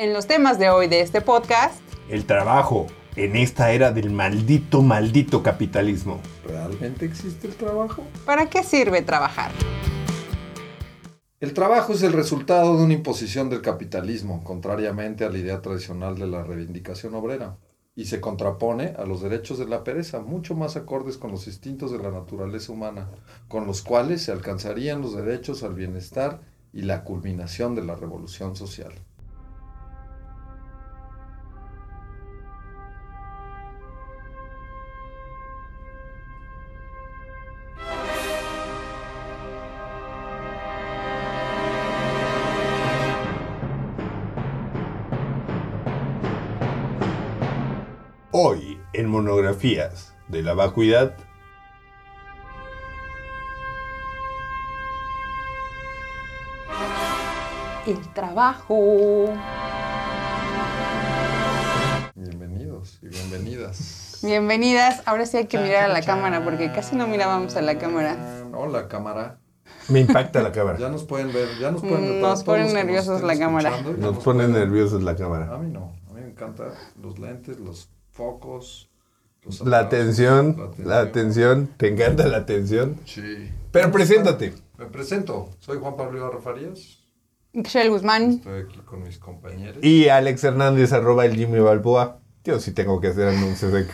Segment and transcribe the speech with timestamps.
[0.00, 2.86] En los temas de hoy de este podcast, El trabajo
[3.16, 6.22] en esta era del maldito, maldito capitalismo.
[6.46, 8.02] ¿Realmente existe el trabajo?
[8.24, 9.52] ¿para qué sirve trabajar?
[11.38, 16.16] El trabajo es el resultado de una imposición del capitalismo, contrariamente a la idea tradicional
[16.16, 17.58] de la reivindicación obrera,
[17.94, 21.92] y se contrapone a los derechos de la pereza, mucho más acordes con los instintos
[21.92, 23.10] de la naturaleza humana,
[23.48, 26.40] con los cuales se alcanzarían los derechos al bienestar
[26.72, 28.94] y la culminación de la revolución social.
[49.34, 51.14] Monografías de la vacuidad,
[57.86, 59.32] El trabajo.
[62.14, 64.18] Bienvenidos y bienvenidas.
[64.22, 65.02] Bienvenidas.
[65.06, 68.16] Ahora sí hay que mirar a la cámara porque casi no mirábamos a la cámara.
[68.52, 69.38] Hola cámara.
[69.88, 70.78] me impacta la cámara.
[70.78, 72.16] Ya nos pueden ver, ya nos pueden ver.
[72.16, 73.70] Mm, nos ponen nos nerviosos la cámara.
[73.80, 75.56] ya Nos pone nerviosos la A cámara.
[75.58, 78.90] mí no, a mí me encantan los lentes, los focos,
[79.44, 82.98] los La atención, la atención, te encanta la atención.
[83.04, 83.50] Sí.
[83.72, 84.54] Pero preséntate.
[84.78, 86.98] Me presento, soy Juan Pablo Ibarra Farías,
[87.52, 88.30] Michelle Guzmán.
[88.30, 89.82] estoy aquí con mis compañeros.
[89.84, 92.20] Y Alex Hernández, arroba el Jimmy Balboa.
[92.44, 93.72] Yo sí tengo que hacer anuncios.
[93.72, 93.86] de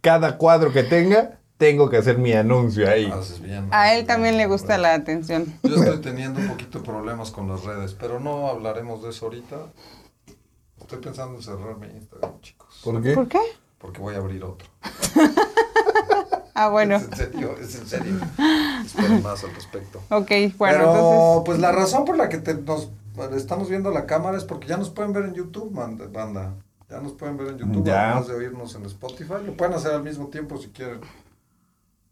[0.00, 3.10] cada cuadro que tenga, tengo que hacer mi anuncio ahí.
[3.10, 3.68] Haces bien.
[3.70, 4.82] A él también bien, le gusta bueno.
[4.82, 5.46] la atención.
[5.62, 9.26] Yo estoy teniendo un poquito de problemas con las redes, pero no hablaremos de eso
[9.26, 9.56] ahorita.
[10.78, 12.80] Estoy pensando en cerrar mi Instagram, chicos.
[12.84, 13.12] ¿Por qué?
[13.14, 13.40] ¿Por qué?
[13.80, 14.68] Porque voy a abrir otro.
[16.52, 16.96] Ah, bueno.
[16.96, 18.14] Es en serio, es en serio.
[18.84, 19.98] Esperen más al respecto.
[20.10, 20.28] Ok,
[20.58, 21.42] bueno, Pero, entonces.
[21.46, 22.90] pues la razón por la que te- nos
[23.34, 26.52] estamos viendo la cámara es porque ya nos pueden ver en YouTube, man- banda.
[26.90, 28.08] Ya nos pueden ver en YouTube, Ya.
[28.10, 29.34] además de oírnos en Spotify.
[29.46, 31.00] Lo pueden hacer al mismo tiempo si quieren.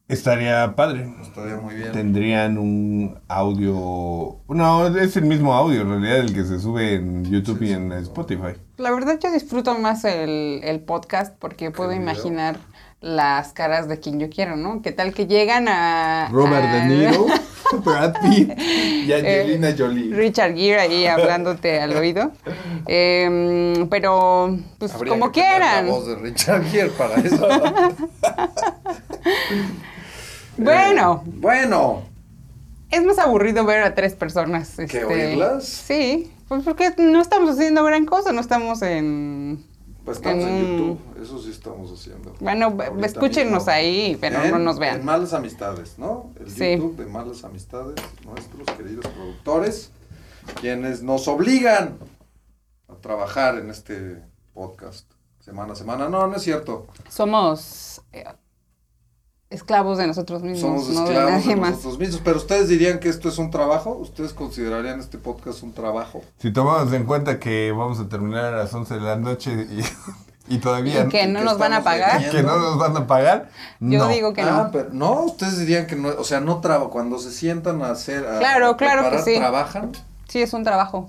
[0.08, 1.12] Estaría padre.
[1.20, 1.92] Estaría muy bien.
[1.92, 4.38] Tendrían un audio.
[4.48, 7.72] No, es el mismo audio en realidad el que se sube en YouTube Sí, y
[7.72, 7.92] en.
[7.92, 8.54] Spotify.
[8.78, 12.02] La verdad yo disfruto más el, el podcast porque puedo video?
[12.02, 12.56] imaginar
[13.00, 14.80] las caras de quien yo quiero, ¿no?
[14.82, 16.28] ¿Qué tal que llegan a...
[16.32, 17.26] Robert a- De Niro,
[17.84, 20.12] Brad Pitt y Angelina Jolie.
[20.14, 22.32] Richard Gere ahí hablándote al oído.
[22.86, 25.86] Em, pero, pues Habría como que tener quieran.
[25.86, 27.46] La voz de Richard Gere para eso.
[30.58, 32.02] Bueno, bueno,
[32.90, 34.74] es más aburrido ver a tres personas.
[34.76, 35.64] ¿Que este, oírlas?
[35.66, 39.64] Sí, pues porque no estamos haciendo gran cosa, no estamos en...
[40.04, 40.60] pues estamos en.
[40.78, 40.98] YouTube.
[41.22, 42.34] Eso sí estamos haciendo.
[42.40, 43.70] Bueno, Ahorita escúchenos mismo.
[43.72, 45.04] ahí, pero En- no nos En vean.
[45.04, 46.30] Malas Amistades, ¿no?
[46.40, 46.72] El Sí.
[46.76, 49.90] YouTube de Malas Amistades, nuestros queridos productores,
[50.60, 51.98] quienes nos obligan
[52.88, 54.22] a trabajar en este
[54.54, 56.08] podcast semana a semana.
[56.08, 56.86] No, no es cierto.
[57.08, 58.24] Somos eh,
[59.50, 61.70] esclavos de nosotros mismos, Somos no de nadie de más.
[61.70, 62.20] nosotros mismos.
[62.24, 63.92] Pero ustedes dirían que esto es un trabajo.
[63.96, 66.22] ¿Ustedes considerarían este podcast un trabajo?
[66.38, 69.66] Si tomamos en cuenta que vamos a terminar a las 11 de la noche
[70.48, 72.20] y, y todavía Y que no que nos van a pagar.
[72.20, 72.36] deteniendo.
[72.36, 73.50] que no nos van a pagar,
[73.80, 74.08] Yo no.
[74.08, 74.70] digo que ah, no.
[74.70, 78.26] pero no, ustedes dirían que no, o sea, no trabajan, cuando se sientan a hacer,
[78.26, 79.36] a, Claro, a claro que preparar, sí.
[79.38, 79.92] trabajan.
[80.28, 81.08] Sí, es un trabajo.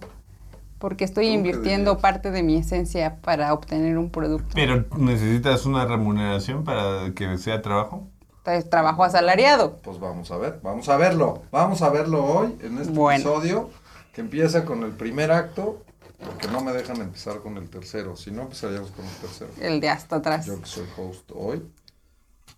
[0.77, 4.47] Porque estoy ¿Tú qué invirtiendo parte de mi esencia para obtener un producto.
[4.55, 8.07] Pero necesitas una remuneración para que sea trabajo.
[8.39, 9.77] Entonces, trabajo asalariado.
[9.83, 13.15] Pues vamos a ver, vamos a verlo, vamos a verlo hoy en este Bueno.
[13.21, 13.69] episodio
[14.13, 15.83] que empieza con el primer acto,
[16.25, 19.51] porque no me dejan empezar con el tercero, si no empezaríamos con el tercero.
[19.59, 20.45] El de hasta atrás.
[20.45, 21.69] Yo que soy host hoy,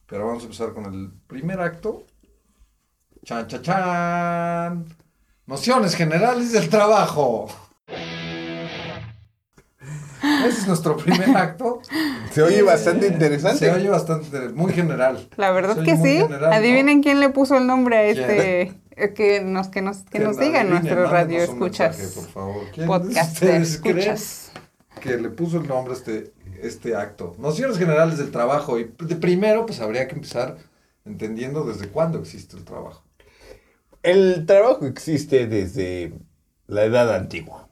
[0.08, 2.04] pero vamos a empezar con el primer acto.
[3.24, 4.86] Chan, chan, chan.
[5.48, 7.48] Nociones generales del trabajo.
[10.48, 11.82] Ese es nuestro primer acto.
[12.32, 13.60] Se oye Eh, bastante interesante.
[13.60, 15.28] Se oye bastante, muy general.
[15.38, 16.18] La verdad Se que sí.
[16.22, 16.56] general, ¿no?
[16.56, 18.62] Adivinen quién le puso el nombre a este.
[18.96, 21.98] eh, Que nos, que nos, que nos digan mándenos radio mensaje, escuchas.
[22.16, 22.64] por favor.
[22.74, 24.52] ¿Quién de Podcast ustedes creen escuchas.
[25.02, 27.36] que le puso el nombre a este, este acto?
[27.40, 28.78] Nociones generales del trabajo.
[28.80, 30.58] Y de primero, pues habría que empezar
[31.06, 33.04] entendiendo desde cuándo existe el trabajo.
[34.04, 36.14] El trabajo existe desde
[36.68, 37.70] la edad antigua.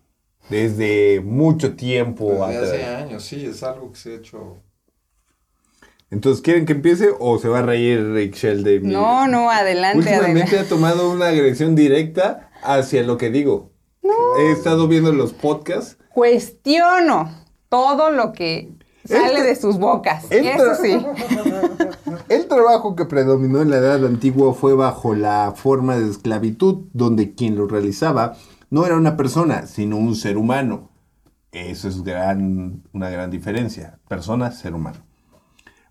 [0.49, 2.63] Desde mucho tiempo Desde atrás.
[2.71, 4.57] hace años, sí, es algo que se ha hecho.
[6.11, 8.91] Entonces, ¿quieren que empiece o se va a reír Rachel de mí?
[8.91, 10.59] No, no, adelante, Últimamente adelante.
[10.59, 13.71] ha tomado una agresión directa hacia lo que digo.
[14.39, 15.97] He estado viendo los podcasts.
[16.13, 17.29] Cuestiono
[17.69, 18.71] todo lo que
[19.05, 20.25] sale Este- de sus bocas.
[20.31, 20.97] Eso sí.
[22.29, 27.35] El trabajo que predominó en la edad antigua fue bajo la forma de esclavitud, donde
[27.35, 28.35] quien lo realizaba
[28.69, 30.89] no era una persona, sino un ser humano.
[31.51, 33.99] Eso es gran, una gran diferencia.
[34.07, 34.99] Persona, ser humano.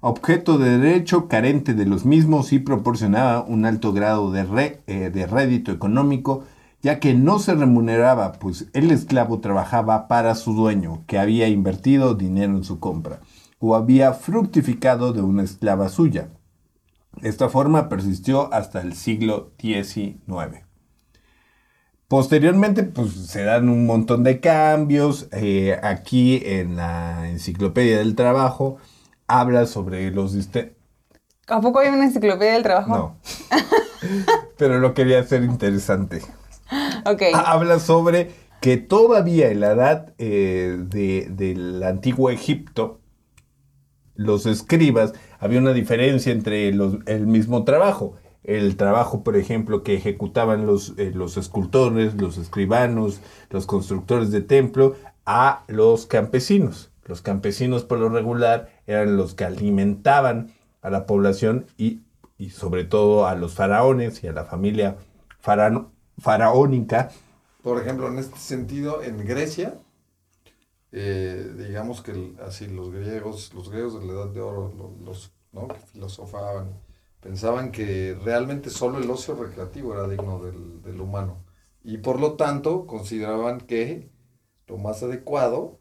[0.00, 5.10] Objeto de derecho carente de los mismos y proporcionaba un alto grado de, re- eh,
[5.10, 6.44] de rédito económico,
[6.80, 12.14] ya que no se remuneraba, pues el esclavo trabajaba para su dueño, que había invertido
[12.14, 13.18] dinero en su compra,
[13.58, 16.28] o había fructificado de una esclava suya.
[17.20, 20.67] Esta forma persistió hasta el siglo XIX.
[22.08, 25.28] Posteriormente, pues se dan un montón de cambios.
[25.32, 28.78] Eh, aquí en la Enciclopedia del Trabajo
[29.26, 30.34] habla sobre los
[31.48, 32.96] ¿A poco hay una enciclopedia del trabajo?
[32.96, 33.16] No.
[34.58, 36.22] Pero lo quería hacer interesante.
[37.04, 37.22] Ok.
[37.34, 38.30] Habla sobre
[38.62, 43.00] que todavía en la edad eh, de- del antiguo Egipto,
[44.14, 48.14] los escribas, había una diferencia entre los- el mismo trabajo.
[48.44, 53.20] El trabajo, por ejemplo, que ejecutaban los, eh, los escultores, los escribanos,
[53.50, 54.94] los constructores de templo,
[55.26, 56.90] a los campesinos.
[57.04, 60.52] Los campesinos, por lo regular, eran los que alimentaban
[60.82, 62.00] a la población y,
[62.38, 64.96] y sobre todo a los faraones y a la familia
[66.18, 67.10] faraónica.
[67.62, 69.74] Por ejemplo, en este sentido, en Grecia,
[70.92, 75.32] eh, digamos que así los griegos, los griegos de la Edad de Oro, lo- los,
[75.52, 75.68] ¿no?
[75.68, 76.70] que filosofaban,
[77.20, 81.44] pensaban que realmente solo el ocio recreativo era digno del, del humano.
[81.82, 84.10] Y por lo tanto, consideraban que
[84.66, 85.78] lo más adecuado,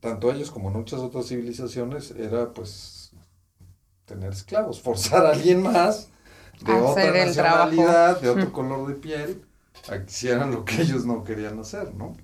[0.00, 3.12] tanto ellos como muchas otras civilizaciones, era pues
[4.06, 6.08] tener esclavos, forzar a alguien más
[6.60, 9.44] de Hacer otra nacionalidad, de otro color de piel,
[9.88, 12.16] a que hicieran lo que ellos no querían hacer, ¿no?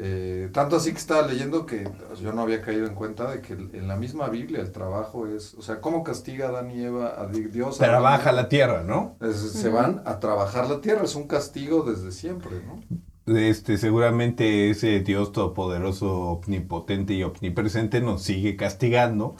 [0.00, 1.90] Eh, tanto así que estaba leyendo que
[2.22, 5.54] yo no había caído en cuenta de que en la misma Biblia el trabajo es,
[5.54, 7.80] o sea, ¿cómo castiga Adán y Eva a Di- Dios?
[7.80, 9.16] a y Trabaja la tierra, ¿no?
[9.20, 12.80] Es- se van a trabajar la tierra, es un castigo desde siempre, ¿no?
[13.26, 19.34] Este, seguramente ese Dios todopoderoso, omnipotente y omnipresente nos sigue castigando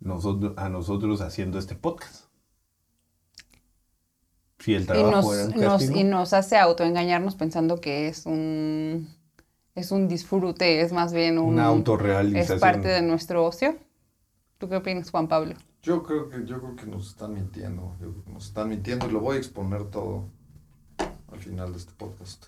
[0.00, 2.24] nosotros, a nosotros haciendo este podcast.
[4.58, 8.26] Si el y, trabajo nos, era un nos- y nos hace autoengañarnos pensando que es
[8.26, 9.08] un
[9.80, 12.56] es un disfrute, es más bien un Una autorrealización.
[12.56, 13.76] es parte de nuestro ocio.
[14.58, 15.54] ¿Tú qué opinas, Juan Pablo?
[15.82, 19.08] Yo creo que, yo creo que nos están mintiendo, yo creo que nos están mintiendo
[19.08, 20.28] y lo voy a exponer todo
[21.32, 22.46] al final de este podcast.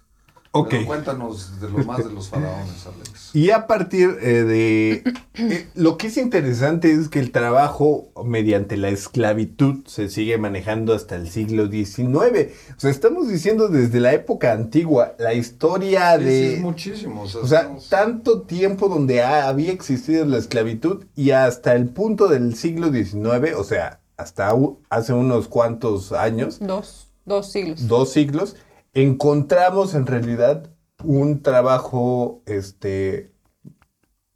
[0.54, 0.68] Ok.
[0.70, 3.30] Pero cuéntanos de lo más de los faraones, Alex.
[3.34, 5.02] Y a partir eh, de...
[5.36, 10.92] eh, lo que es interesante es que el trabajo mediante la esclavitud se sigue manejando
[10.92, 12.50] hasta el siglo XIX.
[12.76, 16.30] O sea, estamos diciendo desde la época antigua, la historia Sí, de...
[16.48, 17.22] sí, es muchísimo.
[17.22, 21.74] O sea, O sea, estamos- tanto tiempo donde ha- había existido la esclavitud y hasta
[21.74, 27.50] el punto del siglo XIX, o sea, hasta u- hace unos cuantos años, Dos, dos
[27.50, 27.88] siglos.
[27.88, 28.56] dos siglos,
[28.94, 30.70] encontramos en realidad
[31.04, 33.32] un trabajo este,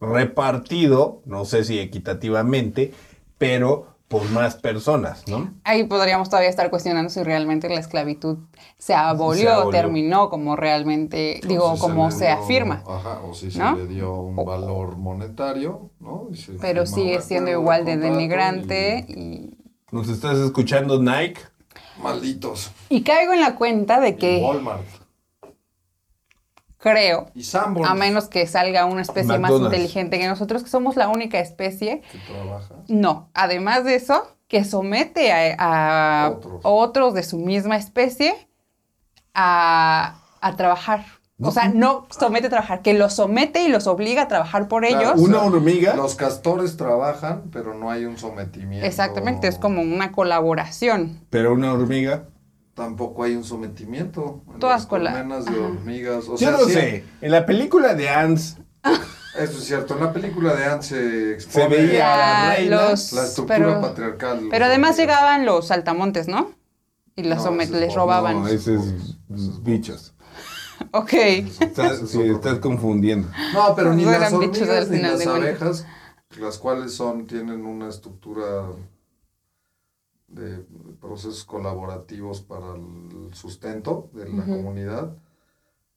[0.01, 2.93] repartido, no sé si equitativamente,
[3.39, 5.53] pero por más personas, ¿no?
[5.65, 8.39] Ahí podríamos todavía estar cuestionando si realmente la esclavitud
[8.79, 9.71] se abolió, abolió.
[9.81, 12.85] terminó como realmente, o digo, si como se dio- afirma.
[12.87, 13.75] Ajá, o si ¿no?
[13.75, 16.29] se le dio un valor monetario, ¿no?
[16.61, 19.51] Pero sigue siendo igual de denigrante y...
[19.91, 21.41] ¿Nos estás escuchando, Nike?
[22.07, 22.71] Y- Malditos.
[22.89, 24.83] Y caigo en la cuenta de Y que Walmart.
[26.79, 27.91] creo, Y Sanborns.
[27.91, 32.03] a menos que salga una especie más inteligente que nosotros, que somos la única especie,
[32.13, 32.75] Que trabaja.
[32.89, 33.29] no.
[33.35, 36.61] Además de eso, que somete a, a Otros.
[36.63, 38.49] otros de su misma especie
[39.35, 41.05] a, a trabajar.
[41.39, 44.87] O sea, no somete a trabajar, que los somete y los obliga a trabajar por
[44.87, 45.21] Claro, ellos.
[45.21, 45.95] Una hormiga.
[45.95, 48.87] Los castores trabajan, pero no hay un sometimiento.
[48.87, 51.21] Exactamente, es como una colaboración.
[51.29, 52.25] Pero una hormiga.
[52.73, 54.43] Tampoco hay un sometimiento.
[54.53, 55.61] En Todas las cola- colmenas de Ajá.
[55.61, 56.25] hormigas.
[56.29, 57.05] O Yo sea, no sí, sé.
[57.21, 58.57] En la película de Ants
[59.39, 59.95] Eso es cierto.
[59.95, 63.81] En la película de Anne se expone Se veía- la reina, los- la estructura pero,
[63.83, 64.47] patriarcal.
[64.51, 64.97] pero además hormigas.
[65.19, 66.53] llegaban los saltamontes, ¿no?
[67.15, 68.41] Y los No, somet- ese es les robaban.
[68.41, 70.15] No, ese es bichos.
[70.93, 71.13] Ok.
[71.13, 73.29] Estás, sí, estás confundiendo.
[73.53, 75.87] No, pero ni las hormigas al ni las abejas,
[76.39, 78.69] las cuales son, tienen una estructura
[80.29, 80.65] de
[81.01, 85.17] procesos colaborativos para el sustento de la comunidad.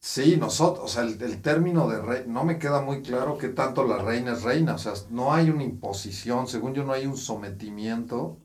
[0.01, 3.50] Sí, nosotros, o sea, el, el término de rey, no me queda muy claro qué
[3.50, 7.05] tanto la reina es reina, o sea, no hay una imposición, según yo no hay
[7.05, 8.38] un sometimiento.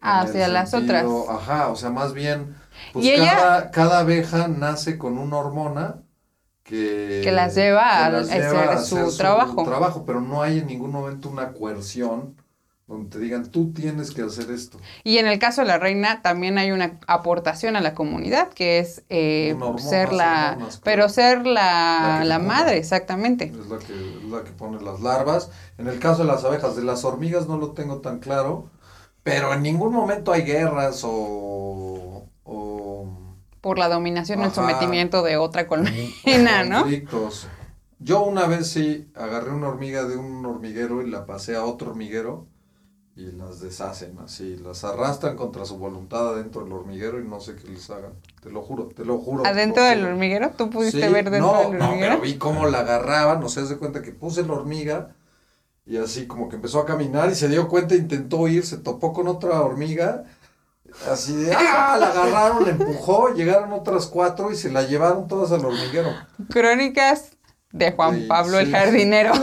[0.00, 1.42] Hacia el las sentido- otras.
[1.42, 2.56] Ajá, o sea, más bien,
[2.92, 6.02] pues Y ella- cada, cada abeja nace con una hormona
[6.62, 9.64] que, Que las lleva a las hacer lleva a su trabajo.
[9.64, 12.36] trabajo, pero no hay en ningún momento una coerción
[12.86, 14.78] donde te digan, tú tienes que hacer esto.
[15.04, 18.80] Y en el caso de la reina también hay una aportación a la comunidad, que
[18.80, 23.44] es eh, ser la, hormonas, pero ser La la, madre, exactamente.
[23.56, 25.50] Es la que, es la que pone las larvas.
[25.78, 28.68] En el caso de las abejas, de las hormigas no lo tengo tan claro,
[29.22, 32.24] pero en ningún momento hay guerras o...
[32.44, 33.06] o
[33.60, 36.80] Por la dominación o el sometimiento de otra colmena, ¿no?
[36.80, 37.48] conflictos.
[37.98, 41.90] Yo una vez sí agarré una hormiga de un hormiguero y la pasé a otro
[41.90, 42.46] hormiguero
[43.14, 47.56] y las deshacen así, las arrastran contra su voluntad adentro del hormiguero y no sé
[47.56, 48.12] qué les hagan.
[48.42, 49.44] Te lo juro, te lo juro.
[49.44, 52.12] Adentro del hormiguero, ¿tú pudiste Sí, ver dentro no, del no, hormiguero?
[52.14, 55.14] pero vi cómo la agarraban, no sé, haz de cuenta que puse la hormiga
[55.90, 59.12] y así como que empezó a caminar y se dio cuenta, intentó ir, se topó
[59.12, 60.24] con otra hormiga,
[61.10, 61.96] así de, ¡ah!
[61.98, 66.10] La agarraron, la empujó, llegaron otras cuatro y se la llevaron todas al hormiguero.
[66.48, 67.32] Crónicas
[67.72, 69.32] de Juan Sí, Pablo el jardinero.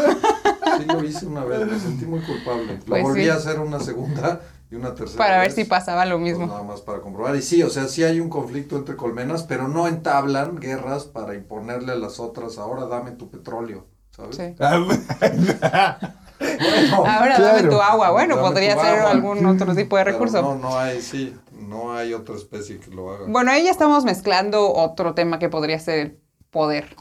[0.78, 2.80] Sí lo hice una vez, me sentí muy culpable.
[2.86, 3.30] Lo Pues volví sí.
[3.30, 6.46] a hacer una segunda y una tercera para ver vez, si pasaba lo pues mismo.
[6.46, 7.36] nada más para comprobar.
[7.36, 11.34] Y sí, o sea, sí hay un conflicto entre colmenas, pero no entablan guerras para
[11.34, 14.36] imponerle a las otras, ahora dame tu petróleo, ¿sabes?
[14.36, 14.56] Sí.
[16.40, 18.12] Bueno, Ahora dame tu agua.
[18.12, 19.10] Bueno, Dame podría ser agua.
[19.10, 20.42] algún otro tipo de pero recurso.
[20.42, 23.34] No, no hay, sí, no hay otra especie que lo haga.
[23.34, 26.96] Bueno, ahí ya estamos mezclando otro tema que podría ser el poder.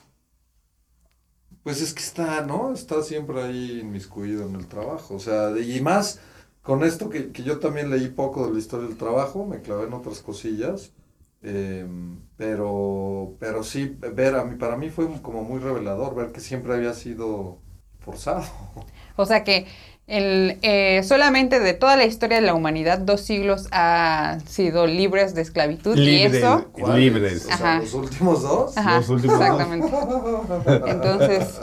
[1.63, 2.73] Pues es que está, ¿no?
[2.73, 5.15] Está siempre ahí inmiscuido en el trabajo.
[5.15, 6.21] O sea, y más
[6.63, 9.85] con esto que, que yo también leí poco de la historia del trabajo, me clavé
[9.87, 10.93] en otras cosillas.
[11.43, 11.87] eh,
[12.37, 16.75] pero, pero sí, ver a mí, para mí fue como muy revelador ver que siempre
[16.75, 17.59] había sido
[18.01, 18.45] forzado.
[19.17, 19.67] O sea que
[20.07, 25.35] el, eh, solamente de toda la historia de la humanidad, dos siglos han sido libres
[25.35, 25.97] de esclavitud.
[25.99, 26.67] Y eso.
[26.95, 27.47] Libres.
[27.53, 28.77] O sea, los últimos dos.
[28.77, 29.49] Ajá, Los últimos dos.
[29.49, 30.91] exactamente.
[30.91, 31.61] Entonces,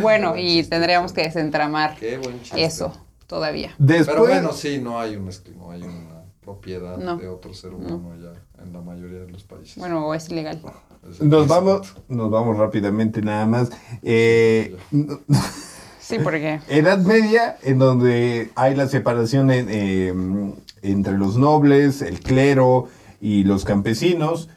[0.00, 2.64] bueno, y tendríamos que desentramar Qué buen chiste.
[2.64, 2.92] eso
[3.26, 3.74] todavía.
[3.78, 7.16] Después, Pero bueno, sí, no hay un no hay una propiedad No.
[7.16, 8.32] de otro ser humano ya
[8.62, 9.76] en la mayoría de los países.
[9.76, 10.60] Bueno, o es ilegal.
[11.10, 13.70] Es- nos vamos, nos vamos rápidamente nada más.
[14.02, 14.74] Eh,
[16.04, 20.12] Sí, porque Edad Media, en donde hay la separación eh,
[20.82, 22.88] entre los nobles, el clero
[23.22, 24.50] y los campesinos,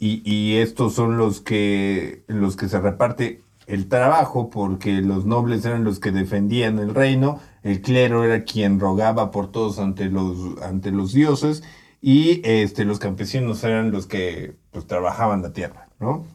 [0.00, 5.64] y, y estos son los que, los que se reparte el trabajo, porque los nobles
[5.64, 10.60] eran los que defendían el reino, el clero era quien rogaba por todos ante los,
[10.62, 11.62] ante los dioses,
[12.00, 16.26] y este, los campesinos eran los que pues, trabajaban la tierra, ¿no?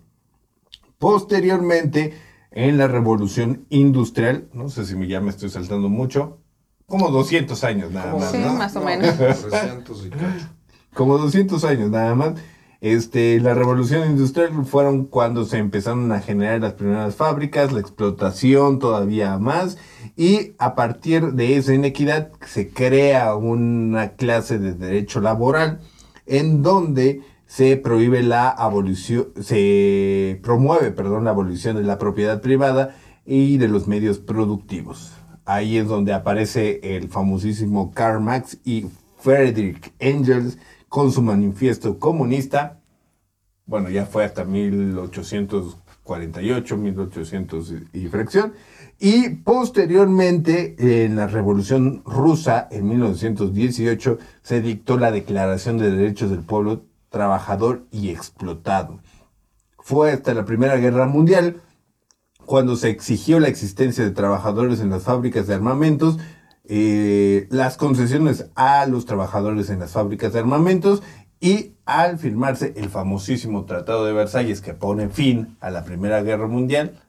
[1.00, 2.14] Posteriormente,
[2.54, 6.40] en la revolución industrial, no sé si me- ya me estoy saltando mucho,
[6.86, 8.54] como 200 años nada más, Sí, ¿no?
[8.54, 9.18] más o No, menos.
[9.18, 10.48] 300 y cacho.
[10.94, 12.34] Como 200 años nada más.
[12.82, 18.78] Este, la revolución industrial fueron cuando se empezaron a generar las primeras fábricas, la explotación
[18.80, 19.78] todavía más,
[20.18, 25.80] y a partir de esa inequidad se crea una clase de derecho laboral
[26.26, 27.22] en donde
[27.54, 32.96] se prohíbe la abolición, se promueve, perdón, la abolición de la propiedad privada
[33.28, 35.14] y de los medios productivos.
[35.46, 38.88] Ahí es donde aparece el famosísimo Karl Marx y
[39.20, 40.58] Friedrich Engels
[40.90, 42.82] con su manifiesto comunista.
[43.68, 48.54] Bueno, ya fue hasta 1848, 1800 y fracción.
[49.00, 56.42] Y posteriormente, en la Revolución Rusa, en 1918, se dictó la Declaración de Derechos del
[56.42, 59.00] Pueblo Trabajador y Explotado.
[59.78, 61.62] Fue hasta la Primera Guerra Mundial
[62.44, 66.18] cuando se exigió la existencia de trabajadores en las fábricas de armamentos,
[66.66, 71.04] eh, las concesiones a los trabajadores en las fábricas de armamentos
[71.40, 76.48] y al firmarse el famosísimo Tratado de Versalles que pone fin a la Primera Guerra
[76.48, 77.00] Mundial,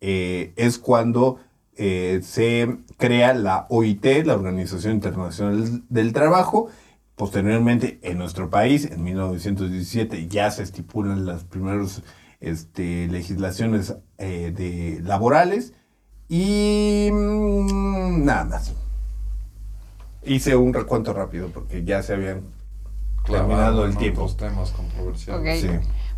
[0.00, 1.40] eh, es cuando
[1.74, 6.68] eh, se crea la OIT, la Organización Internacional del Trabajo.
[7.18, 12.04] Posteriormente, en nuestro país, en 1917, ya se estipulan las primeras
[12.38, 15.74] este, legislaciones eh, de laborales
[16.28, 18.72] y mm, nada más.
[20.24, 22.42] Hice un recuento rápido porque ya se habían
[23.26, 24.32] terminado el tiempo.
[24.36, 25.60] temas controversiales.
[25.60, 25.68] Sí.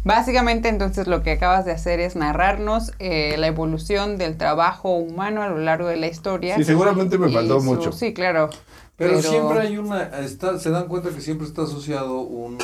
[0.02, 5.42] Básicamente, entonces, lo que acabas de hacer es narrarnos eh, la evolución del trabajo humano
[5.42, 6.56] a lo largo de la historia.
[6.56, 7.92] Sí, seguramente me faltó su- mucho.
[7.92, 8.48] Sí, claro.
[8.96, 12.58] Pero, siempre hay una, está, se dan cuenta que siempre está asociado un,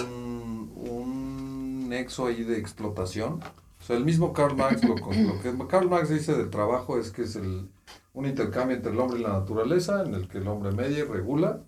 [0.76, 3.40] un nexo ahí de explotación.
[3.81, 6.99] O sea, el mismo Karl Marx, lo, con- lo que Karl Marx dice del trabajo
[6.99, 7.69] es que es el,
[8.14, 11.02] un intercambio entre el hombre y la naturaleza, en el que el hombre media y
[11.02, 11.61] regula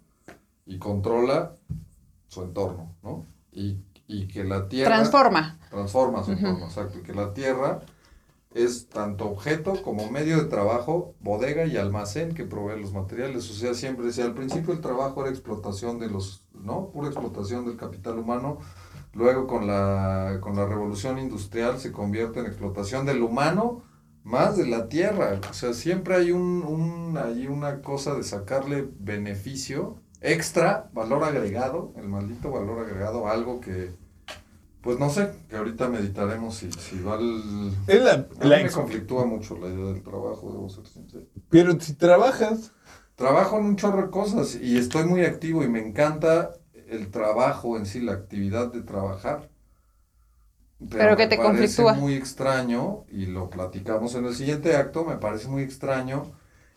[0.66, 1.52] y controla
[2.28, 3.25] su entorno, ¿no?
[3.52, 4.94] Y, y que la tierra...
[4.96, 5.57] Transforma.
[5.70, 6.98] Transforma su entorno, exacto.
[6.98, 7.80] Y que la tierra
[8.54, 13.50] es tanto objeto como medio de trabajo, bodega y almacén que provee los materiales.
[13.50, 16.90] O sea, siempre, si al principio el trabajo era explotación de los, ¿no?
[16.90, 18.58] Pura explotación del capital humano,
[19.12, 23.82] luego con la, con la revolución industrial se convierte en explotación del humano
[24.25, 25.40] más de la tierra.
[25.50, 31.92] O sea, siempre hay un, un hay una cosa de sacarle beneficio extra, valor agregado,
[31.96, 33.92] el maldito valor agregado, algo que,
[34.82, 37.73] pues no sé, que ahorita meditaremos si, si va el...
[37.87, 41.26] Es la- A mí me conflictúa mucho la idea del trabajo, debo ser sincero.
[41.50, 42.73] Pero si trabajas,
[43.16, 46.52] Trabajo en un chorro de cosas y estoy muy activo y me encanta
[46.88, 49.50] el trabajo en sí, la actividad de trabajar.
[50.90, 51.94] Pero que me te parece conflictúa.
[51.94, 56.32] muy extraño, y lo platicamos en el siguiente acto, me parece muy extraño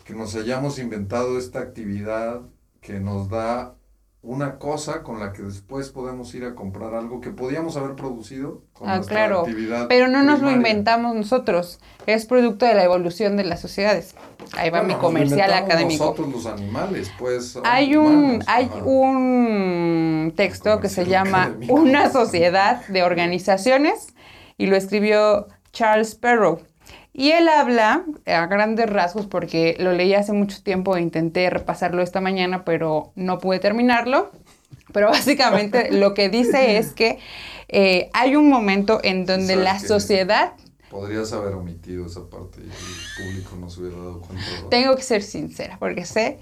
[0.06, 2.42] que nos hayamos inventado esta actividad
[2.82, 3.76] que nos da
[4.24, 8.62] una cosa con la que después podemos ir a comprar algo que podíamos haber producido
[8.74, 9.40] con Ah, nuestra claro.
[9.40, 11.80] actividad Pero no nos lo inventamos nosotros.
[12.06, 14.14] Es producto de la evolución de las sociedades.
[14.58, 16.06] Ahí va Bueno, mi nos comercial inventamos académico.
[16.06, 17.58] Nosotros los animales, pues.
[17.64, 21.74] Hay un, hay un texto que se llama académico.
[21.74, 24.14] Una sociedad de organizaciones
[24.58, 26.60] y lo escribió Charles Perrow.
[27.14, 32.02] Y él habla a grandes rasgos porque lo leí hace mucho tiempo e intenté repasarlo
[32.02, 34.32] esta mañana, pero no pude terminarlo.
[34.94, 37.20] Pero básicamente lo que dice es que
[37.68, 40.54] eh, hay un momento en donde ¿Sabes la sociedad,
[40.90, 44.46] Podrías haber omitido esa parte y el público no se hubiera dado cuenta.
[44.46, 44.68] ¿verdad?
[44.70, 46.38] tengo que ser sincera, porque sé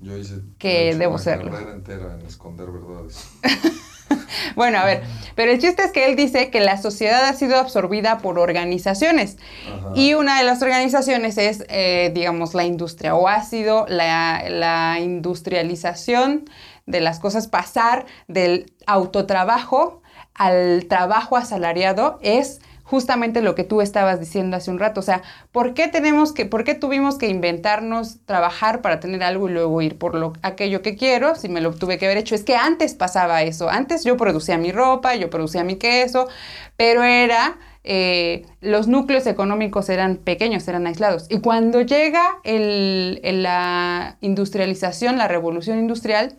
[0.00, 1.52] Yo hice que debo una serlo.
[1.52, 3.28] carrera entera en esconder verdades.
[4.56, 5.02] Bueno, a ver,
[5.34, 9.38] pero el chiste es que él dice que la sociedad ha sido absorbida por organizaciones
[9.66, 9.92] Ajá.
[9.94, 14.98] y una de las organizaciones es, eh, digamos, la industria o ha sido la, la
[15.00, 16.44] industrialización
[16.86, 20.02] de las cosas, pasar del autotrabajo
[20.34, 22.60] al trabajo asalariado es
[22.92, 25.00] justamente lo que tú estabas diciendo hace un rato.
[25.00, 29.48] O sea, ¿por qué tenemos que, por qué tuvimos que inventarnos trabajar para tener algo
[29.48, 31.34] y luego ir por lo, aquello que quiero?
[31.34, 32.34] Si me lo tuve que haber hecho.
[32.36, 33.68] Es que antes pasaba eso.
[33.70, 36.28] Antes yo producía mi ropa, yo producía mi queso,
[36.76, 37.58] pero era...
[37.84, 41.26] eh, los núcleos económicos eran pequeños, eran aislados.
[41.30, 46.38] Y cuando llega el- la industrialización, la revolución industrial,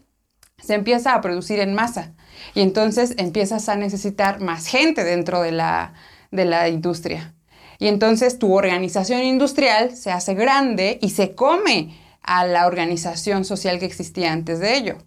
[0.57, 2.13] se empieza a producir en masa
[2.55, 5.93] y entonces empiezas a necesitar más gente dentro de la,
[6.33, 7.33] de la industria.
[7.79, 13.79] Y entonces tu organización industrial se hace grande y se come a la organización social
[13.79, 14.97] que existía antes de ello,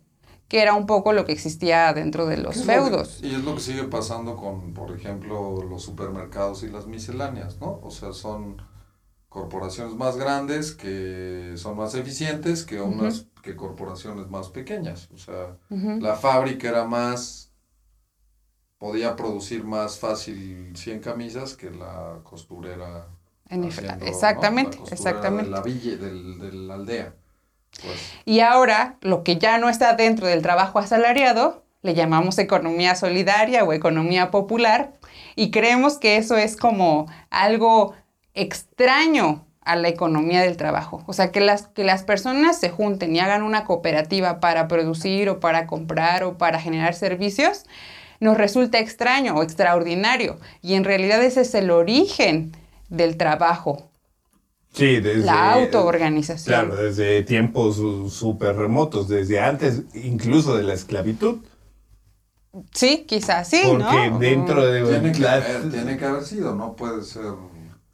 [0.48, 3.20] que era un poco lo que existía dentro de los ¿Qué es lo que- feudos.
[3.22, 7.80] y es lo que sigue pasando con, por ejemplo, los supermercados y las misceláneas, ¿no?
[7.82, 8.60] O sea, son
[9.28, 15.08] corporaciones más grandes que son más eficientes que unas que corporaciones más pequeñas.
[15.14, 17.45] O sea, la fábrica era más
[18.78, 23.08] podía producir más fácil 100 camisas que la costurera
[23.48, 24.06] En haciendo, ¿no?
[24.06, 25.44] exactamente, La costurera exactamente.
[25.44, 27.14] de la villa del, de la aldea
[27.82, 32.94] pues Y ahora, lo que ya no está dentro del trabajo asalariado, le llamamos economía
[32.94, 34.92] solidaria o economía popular,
[35.36, 37.94] y creemos que eso es como algo
[38.34, 41.02] extraño a la economía del trabajo.
[41.06, 45.28] O sea, que las, que las personas se junten y hagan una cooperativa para producir
[45.28, 47.64] o para comprar o para generar servicios,
[48.20, 50.38] nos resulta extraño o extraordinario.
[50.62, 52.52] Y en realidad ese es el origen
[52.88, 53.90] del trabajo,
[54.72, 55.24] sí, desde...
[55.24, 56.68] la autoorganización.
[56.68, 57.76] Claro, desde tiempos
[58.12, 61.38] súper remotos, desde antes incluso de la esclavitud.
[62.72, 64.18] Sí, quizás sí, porque ¿no?
[64.18, 67.24] dentro de tiene que, las- haber, tiene que haber sido no puede ser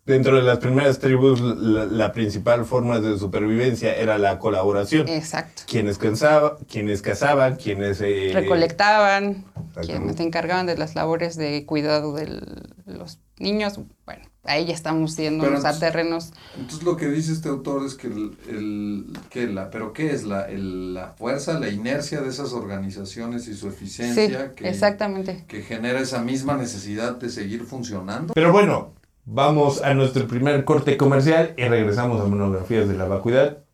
[0.04, 5.08] dentro de las primeras tribus la, la principal forma de supervivencia era la colaboración.
[5.08, 5.62] Exacto.
[5.66, 9.44] Quienes cansaba, quienes cazaban, quienes eh, Recolectaban,
[9.84, 12.40] quienes se encargaban de las labores de cuidado de
[12.86, 13.78] los niños.
[14.04, 16.32] Bueno, ahí ya estamos yéndonos a entonces- terrenos.
[16.56, 20.24] Entonces lo que dice este autor es que el, el- que la, pero qué es
[20.24, 25.44] la, el- la fuerza, la inercia de esas organizaciones y su Sí, eficiencia que, exactamente.
[25.48, 28.34] que genera esa misma necesidad de seguir funcionando.
[28.34, 28.92] Pero bueno,
[29.24, 33.64] vamos a nuestro primer corte comercial y regresamos a monografías de la vacuidad.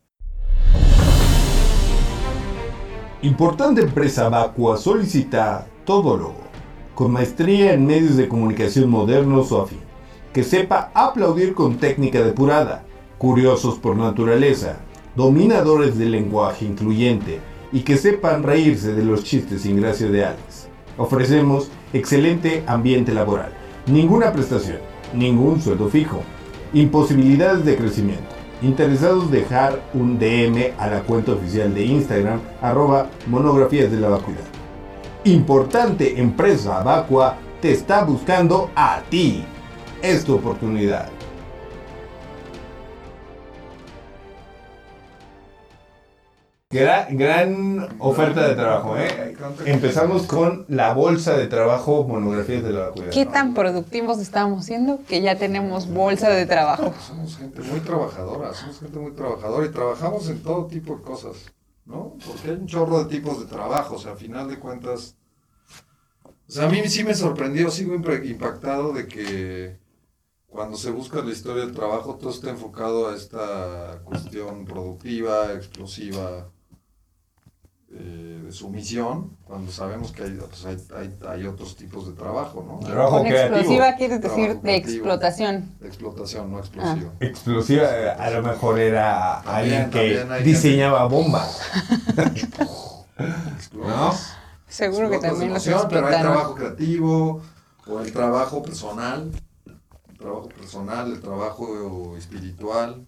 [3.21, 6.41] Importante empresa vacua solicita todólogo,
[6.95, 9.79] con maestría en medios de comunicación modernos o afín,
[10.31, 12.85] que sepa aplaudir con técnica depurada,
[13.17, 14.77] curiosos por naturaleza,
[15.15, 17.39] dominadores del lenguaje incluyente
[17.73, 20.69] y que sepan reírse de los chistes sin gracia de Alex.
[20.97, 23.51] Ofrecemos excelente ambiente laboral,
[23.87, 26.21] ninguna prestación, ningún sueldo fijo,
[26.73, 28.35] imposibilidades de crecimiento.
[28.61, 34.43] Interesados dejar un DM a la cuenta oficial de Instagram arroba monografías de la vacuidad.
[35.23, 39.43] Importante empresa vacua te está buscando a ti.
[40.01, 41.18] Es tu oportunidad.
[46.71, 49.35] Gran, gran oferta de trabajo, ¿eh?
[49.65, 53.09] Empezamos con la bolsa de trabajo, monografías de la vacuidad.
[53.09, 56.93] ¿Qué tan productivos estamos siendo que ya tenemos bolsa de trabajo?
[56.99, 61.51] Somos gente muy trabajadora, somos gente muy trabajadora y trabajamos en todo tipo de cosas,
[61.85, 62.15] ¿no?
[62.23, 65.17] Porque hay un chorro de tipos de trabajo, o sea, a final de cuentas...
[66.23, 69.79] O sea, a mí sí me sorprendió, sigo impactado de que
[70.45, 76.51] cuando se busca la historia del trabajo, todo está enfocado a esta cuestión productiva, explosiva,
[77.91, 82.63] eh, de sumisión, cuando sabemos que hay, pues, hay, hay- hay otros tipos de trabajo,
[82.67, 82.85] ¿no?
[82.85, 83.55] Trabajo Con creativo.
[83.57, 85.75] explosiva quieres decir Trabajo de explotación.
[85.79, 87.11] De explotación, no explosiva.
[87.19, 89.89] Explosiva, eh, a lo mejor era También, alguien
[90.37, 91.59] que diseñaba bombas.
[93.57, 94.33] Explotas.
[94.67, 97.41] Seguro que también los emoción, pero hay trabajo creativo
[97.87, 99.31] o el trabajo personal,
[100.09, 103.07] el trabajo personal, el trabajo espiritual.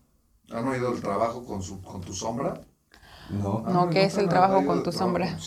[0.51, 2.59] ¿Han oído el trabajo con su con tu sombra?
[3.29, 3.63] No.
[3.65, 5.37] ¿Han No, oído- ¿qué es el trabajo con tu sombra?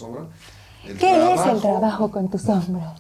[0.99, 2.95] ¿Qué es el trabajo con tu sombra?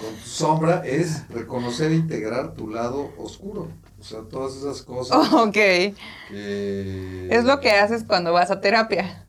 [0.00, 3.68] Con tu sombra es reconocer e integrar tu lado oscuro.
[4.00, 5.52] O sea, todas esas cosas Ok.
[5.52, 5.94] que...
[7.30, 9.26] Es lo que haces cuando vas a terapia.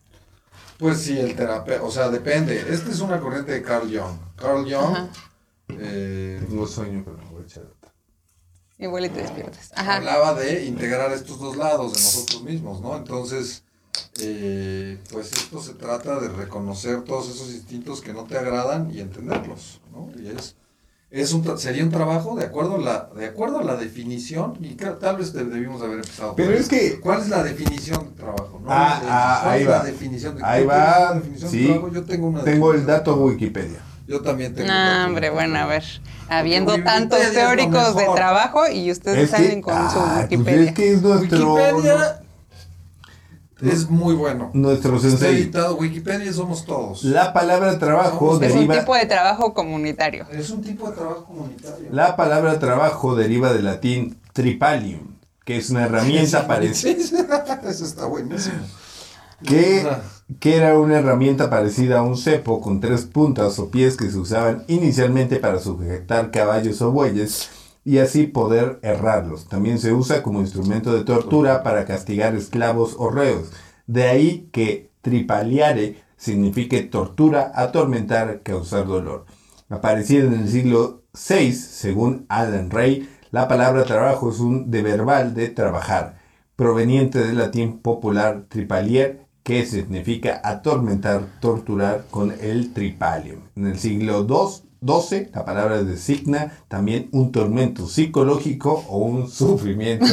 [0.79, 2.60] Pues sí, el terapeuta, o sea, depende.
[2.69, 4.17] Esta es una corriente de Carl Jung.
[4.36, 5.08] Carl Jung
[5.79, 7.63] eh, Tengo sueño, pero me voy a echar.
[8.79, 9.71] Igual y te despiertas.
[9.75, 9.97] Ajá.
[9.97, 12.97] hablaba de integrar estos dos lados de nosotros mismos, ¿no?
[12.97, 13.62] Entonces,
[14.21, 18.99] eh, pues esto se trata de reconocer todos esos instintos que no te agradan y
[18.99, 20.10] entenderlos, ¿no?
[20.21, 20.56] Y es,
[21.10, 24.73] es un, sería un trabajo de acuerdo a la, de acuerdo a la definición, y
[24.75, 26.36] tal vez debimos haber empezado.
[26.36, 28.60] Pero por es que- ¿Cuál es la definición de trabajo?
[28.63, 28.67] no?
[28.71, 29.77] Ah, ah, ¿cuál ahí es va.
[29.77, 31.65] la definición de Ahí ¿tú va, de sí.
[31.67, 31.91] trabajo?
[31.91, 33.79] Yo tengo una Tengo el dato Wikipedia.
[34.08, 35.08] Yo también tengo No, dato.
[35.08, 35.84] hombre, bueno, a ver.
[36.29, 40.69] Habiendo tantos teóricos de trabajo y ustedes salen con su ah, pues Wikipedia.
[40.69, 42.22] es que es nuestro, Wikipedia
[43.71, 44.49] es muy bueno.
[44.54, 47.04] nuestro Está editado, Wikipedia somos todos.
[47.04, 50.26] La palabra trabajo Es Es un tipo de trabajo comunitario.
[50.32, 51.88] Es un tipo de trabajo comunitario.
[51.91, 57.15] la palabra trabajo deriva del latín tripalium, que es una herramienta parecida sí,
[57.67, 58.56] Eso está buenísimo.
[59.45, 59.86] que,
[60.39, 64.17] que era una herramienta parecida a un cepo con tres puntas o pies que se
[64.17, 67.49] usaban inicialmente para sujetar caballos o bueyes
[67.86, 69.48] y así poder errarlos.
[69.48, 73.52] También se usa como instrumento de tortura para castigar esclavos o reos.
[73.88, 79.26] De ahí que tripaliare signifique tortura, atormentar, causar dolor.
[79.69, 85.34] Aparecida en el siglo VI, según Alan Ray, la palabra trabajo es un de verbal
[85.34, 86.19] de trabajar,
[86.56, 93.41] proveniente del latín popular tripalier, que significa atormentar, torturar con el tripalium.
[93.56, 100.06] En el siglo II, XII, la palabra designa también un tormento psicológico o un sufrimiento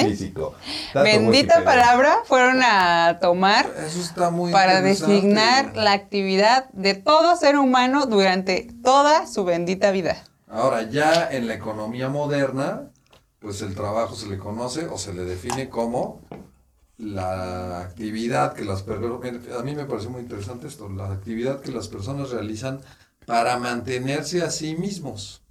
[0.00, 0.54] físico.
[0.94, 7.36] Dato Bendita palabra fueron a tomar Eso está muy para designar la actividad de todo
[7.36, 10.24] ser humano durante toda su bendita vida.
[10.48, 12.90] Ahora, ya en la economía moderna,
[13.38, 16.20] pues el trabajo se le conoce o se le define como
[16.98, 19.20] la actividad que las personas,
[19.58, 22.80] a mí me parece muy interesante esto, la actividad que las personas realizan
[23.26, 25.42] para mantenerse a sí mismos,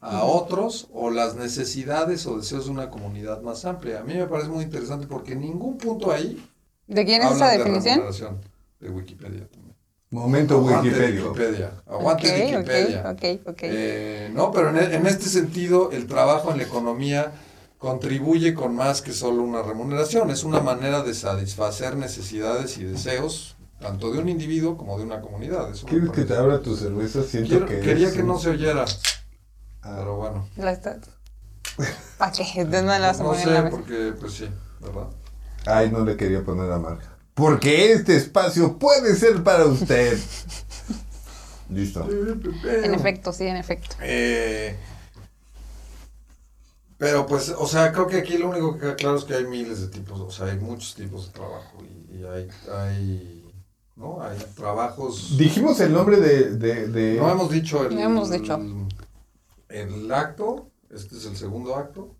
[0.00, 4.00] a otros o las necesidades o deseos de una comunidad más amplia.
[4.00, 6.42] A mí me parece muy interesante porque en ningún punto ahí
[6.86, 8.40] ¿De quién es esa de definición?
[8.80, 9.46] de Wikipedia.
[9.48, 9.74] también.
[10.10, 11.22] Momento Aguante Wikipedia.
[11.24, 11.72] Wikipedia.
[11.86, 13.00] Aguante Ok, Wikipedia.
[13.10, 13.58] ok, ok, ok.
[13.64, 17.32] Eh, no, pero en, e- en este sentido, el trabajo en la economía
[17.76, 20.30] contribuye con más que solo una remuneración.
[20.30, 25.20] Es una manera de satisfacer necesidades y deseos, tanto de un individuo como de una
[25.20, 25.70] comunidad.
[25.70, 27.22] Eso ¿Quieres que te abra tu cerveza?
[27.22, 28.84] Siento Quiero- que quería es que un- no se oyera,
[29.82, 29.94] Ah.
[29.98, 30.48] pero bueno.
[30.56, 30.98] La está-
[32.18, 32.64] ¿Para qué?
[32.64, 33.76] No la vas a No poner en la sé, mesa.
[33.76, 34.48] porque pues sí,
[34.80, 35.08] ¿verdad?
[35.66, 37.14] Ay, no le quería poner la marca.
[37.34, 40.18] Porque este espacio puede ser para usted.
[41.70, 42.08] Listo.
[42.64, 43.94] En efecto, sí, en efecto.
[44.00, 44.76] Eh,
[46.96, 49.44] pero pues, o sea, creo que aquí lo único que queda claro es que hay
[49.46, 53.37] miles de tipos, o sea, hay muchos tipos de trabajo y, y hay, hay,
[53.98, 54.22] ¿no?
[54.22, 55.36] Hay trabajos...
[55.36, 56.50] Dijimos el nombre de...
[56.56, 58.58] de, de- No hemos dicho el, No hemos dicho.
[59.68, 62.14] el acto, este es el segundo acto.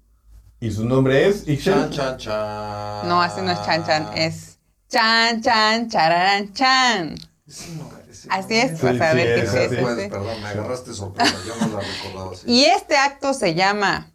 [0.61, 1.91] Y su nombre es Chan, Ixchel.
[1.91, 3.09] chan, chan.
[3.09, 7.14] No, así no es chan chan, es chan chan chararán chan.
[7.14, 7.91] No,
[8.31, 9.81] Así no es, vas a sí, ver qué es.
[9.81, 12.51] Pues, perdón, me agarraste sorpresa, yo no la recordaba así.
[12.51, 14.11] Y este acto se llama,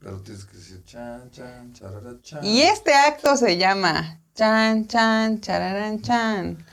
[0.00, 2.44] Pero tienes que decir chan, chan, charara, chan.
[2.44, 6.65] y este acto se llama chan chan chararán chan.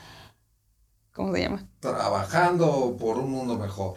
[1.14, 1.64] ¿Cómo se llama?
[1.78, 3.94] Trabajando por un mundo mejor.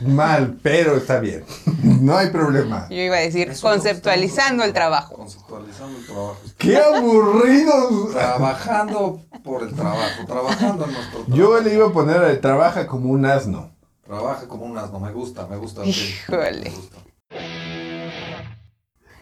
[0.00, 1.44] Mal, pero está bien.
[1.82, 2.86] No hay problema.
[2.90, 5.16] Yo iba a decir Eso conceptualizando el trabajo.
[5.16, 6.36] Conceptualizando el trabajo.
[6.58, 8.12] ¡Qué aburridos!
[8.12, 11.36] Trabajando por el trabajo, trabajando en nuestro trabajo.
[11.36, 13.70] Yo le iba a poner el trabaja como un asno.
[14.04, 15.84] Trabaja como un asno, me gusta, me gusta.
[15.84, 16.60] Híjole.
[16.60, 16.98] me gusta.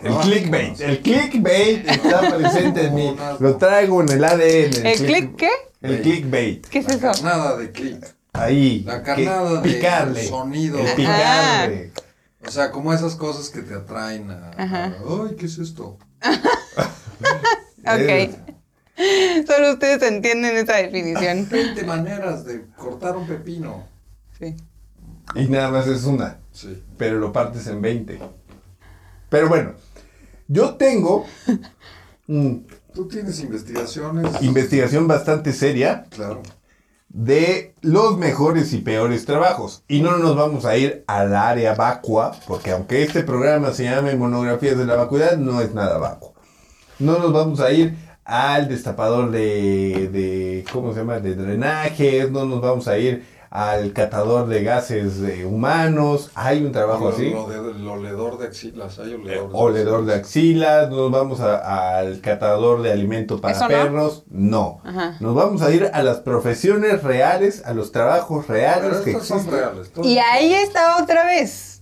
[0.03, 0.81] El clickbait.
[0.81, 3.16] El clickbait está presente en mí.
[3.38, 4.87] Lo traigo en el ADN.
[4.87, 5.51] ¿El click qué?
[5.85, 6.66] El clickbait.
[6.68, 7.23] ¿Qué es La eso?
[7.23, 8.14] carnada de click.
[8.33, 8.81] Ahí.
[8.85, 10.25] La que- carnada de picarle.
[10.29, 10.79] sonido.
[10.79, 11.92] El picarle.
[12.47, 14.51] O sea, como esas cosas que te atraen a...
[14.57, 14.85] Ajá.
[14.87, 14.94] a-
[15.29, 15.99] Ay, ¿qué es esto?
[17.87, 18.35] Ok.
[19.47, 21.47] Solo ustedes entienden esa definición.
[21.51, 23.87] 20 maneras de cortar un pepino.
[24.38, 24.57] Sí.
[25.35, 26.38] Y nada más es una.
[26.53, 26.83] Sí.
[26.97, 28.20] Pero lo partes en 20.
[29.29, 29.75] Pero bueno.
[30.49, 31.27] Yo tengo
[32.94, 34.40] Tú tienes investigaciones.
[34.42, 36.42] investigación bastante seria Claro.
[37.09, 39.83] de los mejores y peores trabajos.
[39.88, 44.14] Y no nos vamos a ir al área vacua, porque aunque este programa se llame
[44.16, 46.35] Monografías de la Vacuidad, no es nada vacuo.
[46.98, 52.46] No nos vamos a ir al destapador de, de ¿cómo se llama?, de drenajes, no
[52.46, 53.24] nos vamos a ir
[53.55, 56.33] al catador de gases eh, humanos.
[56.35, 57.31] Hay un trabajo Lo- así.
[57.31, 58.99] lo de- el oledor de axilas.
[58.99, 60.90] Hay Eh, oledor de Oledor de axilas.
[60.90, 64.81] nos vamos a- al catador de alimento para perros, no.
[64.85, 65.17] Ajá.
[65.21, 69.49] Nos vamos a ir a las profesiones reales, a los trabajos reales Pero que existen.
[69.53, 69.93] reales.
[70.03, 71.81] Y ahí está otra vez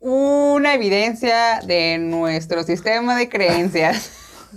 [0.00, 4.10] una evidencia de nuestro sistema de creencias.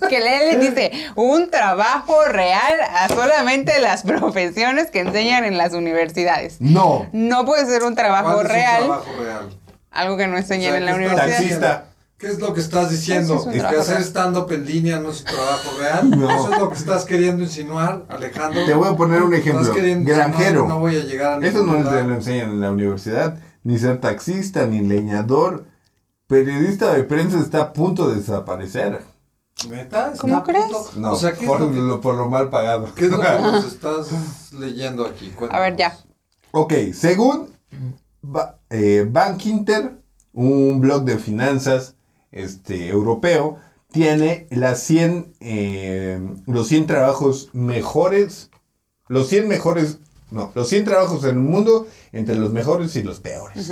[0.09, 6.57] Que le dice un trabajo real a solamente las profesiones que enseñan en las universidades.
[6.59, 9.49] No, No puede ser un trabajo ¿Cuál es un real, trabajo real?
[9.91, 11.37] algo que no enseñan O sea, en la ¿qué estás universidad.
[11.37, 11.85] taxista.
[12.17, 13.45] ¿Qué es lo que estás diciendo?
[13.51, 16.09] Es ¿Que hacer stand-up en línea no es un trabajo real?
[16.11, 16.31] No.
[16.31, 18.65] ¿Eso es lo que estás queriendo insinuar, Alejandro?
[18.65, 20.05] Te voy a poner un ¿Estás ejemplo.
[20.15, 20.61] Granjero.
[20.63, 21.93] que No voy a llegar a Eso no lugar?
[21.93, 25.65] te lo enseñan en la universidad, ni ser taxista, ni leñador.
[26.27, 29.01] Periodista de prensa está a punto de desaparecer.
[29.69, 30.07] ¿Neta?
[30.11, 30.65] ¿Está ¿Cómo crees?
[30.97, 32.93] No, O sea, ¿qué es, por, lo que, lo, por lo mal pagado.
[32.93, 35.33] qué es lo que nos estás leyendo aquí?
[35.49, 35.97] A ver, ya.
[36.51, 37.49] Ok, según
[38.21, 40.01] Ba- eh, Bankinter,
[40.33, 41.95] un blog de finanzas
[42.31, 43.57] este, europeo,
[43.91, 48.51] tiene las 100, eh, los 100 trabajos mejores,
[49.07, 49.99] los 100 mejores,
[50.31, 53.71] no, los 100 trabajos en el mundo entre los mejores y los peores.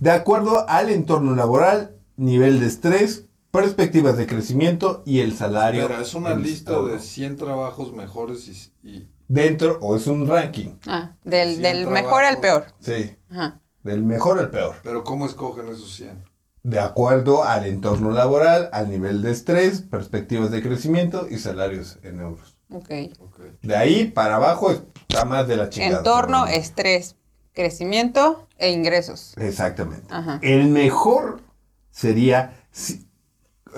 [0.00, 5.82] De acuerdo al entorno laboral, nivel de estrés, perspectivas de crecimiento y el salario.
[5.82, 8.88] Espera, es una lista de 100 trabajos mejores y...
[8.88, 10.70] y- Dentro, o es un ranking.
[10.88, 12.64] Ah, del, del mejor al peor.
[12.80, 13.60] Sí, Ajá.
[13.84, 14.74] del mejor al peor.
[14.82, 16.24] Pero ¿cómo escogen esos 100?
[16.62, 22.20] de acuerdo al entorno laboral, al nivel de estrés, perspectivas de crecimiento y salarios en
[22.20, 22.58] euros.
[22.70, 22.90] Ok.
[23.20, 23.40] Ok.
[23.62, 25.98] De ahí para abajo está más de la chingada.
[25.98, 27.16] Entorno, pero- estrés,
[27.54, 29.32] crecimiento e ingresos.
[29.38, 30.08] Exactamente.
[30.10, 30.38] Ajá.
[30.42, 31.40] El mejor
[31.92, 32.52] sería,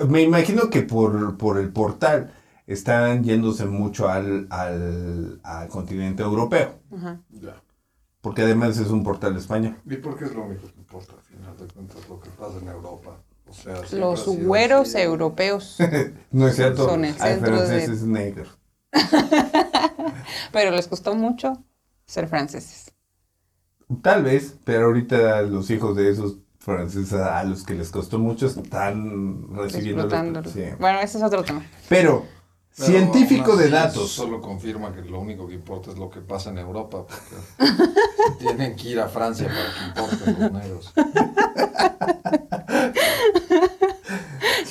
[0.09, 2.33] me imagino que por, por el portal
[2.67, 7.19] están yéndose mucho al, al, al continente europeo, Ajá.
[7.29, 7.61] Ya.
[8.21, 9.75] porque además es un portal español.
[9.85, 12.57] ¿Y por qué es lo único que importa al final de cuentas lo que pasa
[12.61, 13.17] en Europa?
[13.47, 14.97] O sea, siempre Los güeros así.
[14.99, 15.77] europeos.
[16.31, 18.57] No es cierto, Son el hay centro de- franceses negros.
[20.51, 21.53] Pero les costó mucho
[22.05, 22.91] ser franceses.
[24.01, 28.47] Tal vez, pero ahorita los hijos de esos franceses a los que les costó mucho
[28.47, 30.09] están recibiendo...
[30.45, 30.63] sí.
[30.79, 31.61] Bueno, ese es otro tema.
[31.89, 32.25] Pero,
[32.77, 34.11] Pero científico de datos.
[34.11, 37.35] Solo confirma que lo único que importa es lo que pasa en Europa, porque
[38.39, 40.93] tienen que ir a Francia para que importen los negros.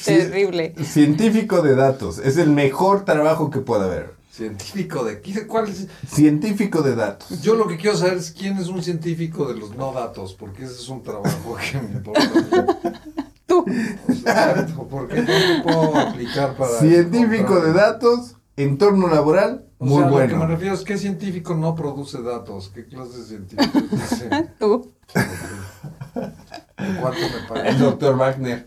[0.05, 0.75] Terrible.
[0.83, 2.17] Científico de datos.
[2.19, 4.22] Es el mejor trabajo que pueda haber.
[4.33, 5.47] ¿Científico de qué?
[5.47, 5.87] ¿Cuál es?
[6.09, 7.43] Científico de datos.
[7.43, 10.65] Yo lo que quiero saber es quién es un científico de los no datos, porque
[10.65, 13.03] ese es un trabajo que me importa.
[13.45, 13.67] Tú.
[14.09, 16.79] O sea, porque no me puedo aplicar para...
[16.79, 20.47] Científico de datos, entorno laboral, O muy sea, lo que me bueno.
[20.47, 22.71] refiero es que científico no produce datos.
[22.75, 24.31] ¿Qué clase de científico ese?
[24.59, 24.95] Tú.
[25.15, 28.67] ¿De ¿Cuánto me paga El doctor Wagner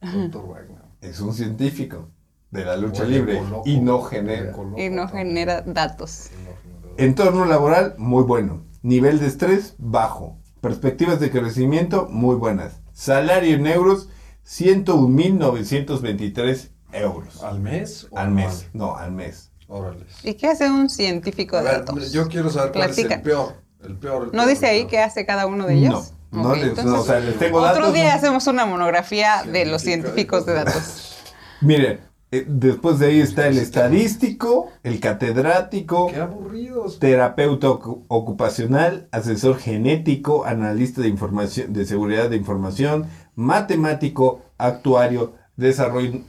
[0.00, 0.82] doctor Wagner?
[1.00, 2.08] es un científico
[2.52, 4.52] de la lucha libre y no genera.
[4.76, 6.28] Y no genera datos.
[6.44, 6.52] No
[6.98, 8.62] Entorno laboral, muy bueno.
[8.82, 10.36] Nivel de estrés, bajo.
[10.60, 12.82] Perspectivas de crecimiento, muy buenas.
[12.92, 14.10] Salario en euros,
[14.46, 17.42] 101.923 euros.
[17.42, 18.06] ¿Al mes?
[18.10, 18.66] o Al mes.
[18.74, 19.50] No, al mes.
[19.66, 20.04] Órale.
[20.22, 22.12] ¿Y qué hace un científico de ver, datos?
[22.12, 23.54] yo quiero saber cuál es el peor.
[23.82, 24.24] El peor.
[24.24, 26.12] el ¿No peor, dice ahí qué hace cada uno de ellos?
[26.30, 27.94] No, no, Ok, les, entonces, no, o sea, les tengo Otro datos.
[27.94, 31.16] día hacemos una monografía de los científicos de de datos.
[31.62, 32.00] Miren,
[32.34, 36.98] Eh, después de ahí está el estadístico, el catedrático, Qué aburridos.
[36.98, 46.24] terapeuta ocu- ocupacional, asesor genético, analista de información, de seguridad de información, matemático, actuario, desarroll-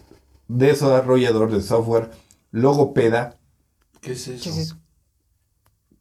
[0.50, 2.12] desarrollador de software,
[2.52, 3.38] logopeda,
[4.02, 4.44] ¿Qué es eso?
[4.44, 4.78] ¿Qué es eso?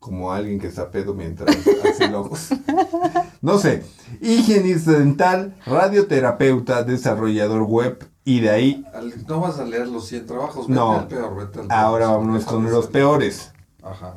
[0.00, 1.56] como alguien que está pedo mientras
[1.88, 2.48] hace logos.
[3.40, 3.82] No sé,
[4.20, 8.84] higienista dental, radioterapeuta, desarrollador web y de ahí
[9.26, 10.66] No vas a leer los 100 trabajos.
[10.68, 10.98] Vete No.
[10.98, 11.72] al peor, vete al peor.
[11.72, 13.52] ahora vámonos con los peores.
[13.82, 14.14] Ajá.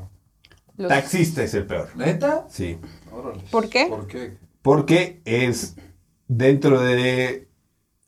[0.77, 1.89] Los- Taxista es el peor.
[1.95, 2.45] ¿Neta?
[2.49, 2.77] Sí.
[3.11, 3.41] Órale.
[3.49, 3.87] ¿Por qué?
[3.87, 4.37] ¿Por qué?
[4.61, 5.75] Porque es
[6.27, 7.49] dentro de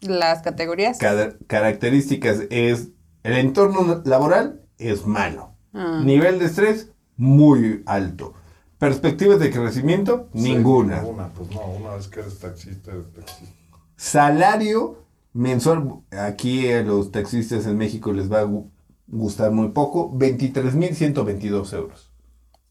[0.01, 0.97] Las categorías.
[0.97, 2.89] cada- características es
[3.23, 5.53] el entorno laboral es malo.
[5.73, 6.01] Ah.
[6.03, 8.33] Nivel de estrés muy alto.
[8.77, 11.01] Perspectivas de crecimiento Sí, ninguna.
[11.01, 13.55] Ninguna, pues no, una vez que eres taxista, eres taxista.
[13.95, 15.07] Salario
[15.38, 18.69] mensual, aquí a los taxistas en México les va a gu-
[19.08, 22.12] gustar muy poco, 23.122 euros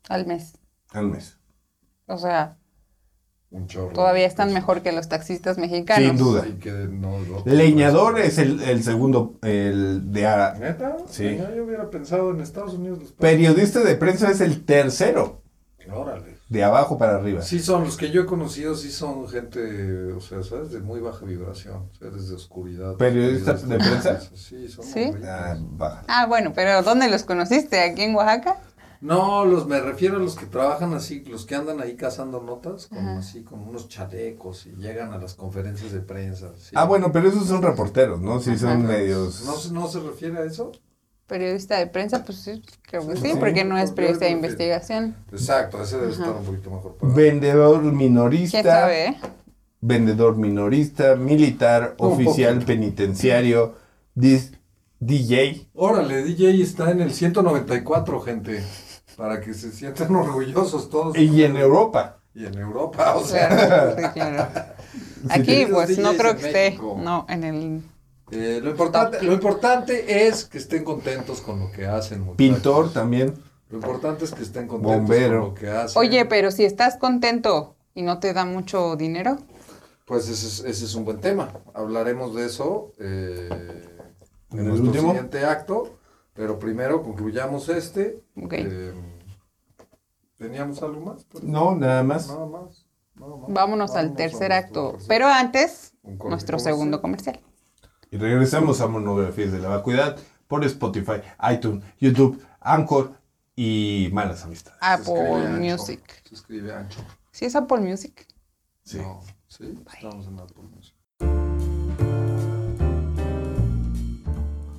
[0.09, 0.55] Al mes.
[0.91, 1.39] al mes.
[2.07, 2.57] O sea,
[3.51, 3.93] Un chorro.
[3.93, 6.09] todavía están Pues, mejor que los taxistas mexicanos.
[6.09, 6.45] Sin duda.
[6.45, 10.97] sí, que no- no- Leñador es el, el segundo, el de a- ¿Neta?
[11.09, 11.37] Sí.
[11.57, 13.15] Yo hubiera pensado en Estados Unidos.
[13.19, 15.43] periodista de prensa es el tercero,
[15.93, 16.36] Órale.
[16.49, 17.43] De abajo para arriba.
[17.43, 20.71] Sí son, los que yo he conocido sí son gente, o sea, ¿sabes?
[20.71, 22.97] De muy baja vibración, seres de oscuridad.
[22.97, 24.21] ¿Periodistas de prensa?
[24.35, 25.11] Sí, son ¿Sí?
[25.25, 26.05] Ah, baja.
[26.09, 27.81] Ah, bueno, pero ¿dónde los conociste?
[27.81, 28.59] ¿Aquí en Oaxaca?
[29.01, 32.89] No, los me refiero a los que trabajan así, los que andan ahí cazando notas,
[32.91, 33.19] Ajá.
[33.19, 36.53] así, con unos chalecos y llegan a las conferencias de prensa.
[36.59, 36.71] sí.
[36.75, 38.41] Ah, bueno, pero esos son reporteros, ¿no?
[38.41, 38.79] Sí, son Ajá.
[38.79, 39.45] medios.
[39.45, 40.73] ¿No, se- ¿No se refiere a eso?
[41.27, 44.31] Periodista de prensa, pues sí, creo que Sí, sí, sí, porque no es periodista de
[44.31, 45.17] investigación.
[45.33, 46.23] Exacto, ese debe Ajá.
[46.23, 47.17] estar un poquito mejor pagado.
[47.17, 48.63] Vendedor ¿Quién minorista.
[48.63, 49.17] sabe, eh?
[49.81, 53.75] vendedor minorista, militar, Un oficial penitenciario,
[54.17, 54.53] dis-
[55.01, 55.67] DJ.
[55.75, 58.65] Órale, DJ está en el 194, gente,
[59.17, 61.17] para que se sientan orgullosos todos.
[61.19, 62.19] Y en Europa.
[62.35, 63.49] Y en Europa, o sea.
[63.49, 64.49] Claro, sí, claro.
[65.31, 66.79] Aquí, pues, no creo que esté.
[66.79, 67.83] No, en el.
[68.31, 72.21] Eh, lo, importante, lo importante es que estén contentos con lo que hacen.
[72.21, 72.37] muchachos.
[72.37, 73.35] Pintor también.
[73.69, 75.41] Lo importante es que estén contentos Bombero.
[75.41, 76.01] con lo que hacen.
[76.01, 79.39] Oye, pero si estás contento y no te da mucho dinero,
[80.07, 81.53] Pues ese es, ese es un buen tema.
[81.75, 85.09] Hablaremos de eso eh, en, ¿En el nuestro último?
[85.13, 85.99] siguiente acto.
[86.33, 88.23] Pero primero concluyamos este.
[88.37, 88.93] Eh,
[90.39, 91.25] ¿Teníamos algo más?
[91.25, 92.29] Pues, No, nada más.
[92.29, 92.87] Nada más.
[93.15, 93.49] nada más.
[93.49, 94.97] Vámonos al tercer acto.
[95.09, 96.61] Pero antes, nuestro comercial.
[96.61, 97.41] segundo comercial.
[98.11, 100.17] Y regresamos a Monografías de la Vacuidad
[100.47, 103.13] por Spotify, iTunes, YouTube, Anchor
[103.57, 104.79] y Malas Amistades.
[104.81, 105.49] Escribe Apple.
[105.59, 106.23] Music.
[106.25, 107.01] Se escribe ancho.
[107.33, 108.27] ¿Sí es Apple Music?
[108.85, 108.99] Sí.
[108.99, 110.95] No, sí, estamos en Apple Music.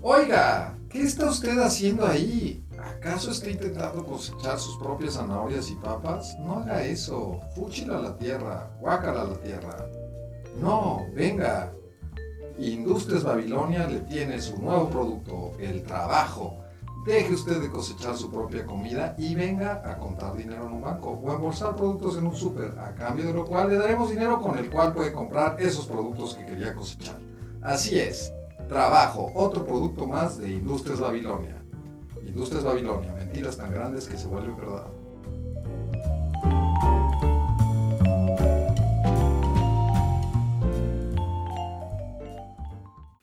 [0.02, 2.66] Oiga, ¿qué está usted haciendo ahí?
[2.80, 6.38] ¿Acaso está intentando cosechar sus propias zanahorias y papas?
[6.40, 7.42] No haga eso.
[7.56, 8.72] Fúchila a la tierra.
[8.80, 9.86] Guácala a la tierra.
[10.62, 11.74] No, venga.
[12.60, 16.58] Industrias Babilonia le tiene su nuevo producto, el trabajo.
[17.06, 21.12] Deje usted de cosechar su propia comida y venga a contar dinero en un banco
[21.12, 24.42] o a embolsar productos en un súper, a cambio de lo cual le daremos dinero
[24.42, 27.18] con el cual puede comprar esos productos que quería cosechar.
[27.62, 28.34] Así es,
[28.68, 31.64] trabajo, otro producto más de Industrias Babilonia.
[32.26, 34.88] Industrias Babilonia, mentiras tan grandes que se vuelven verdad.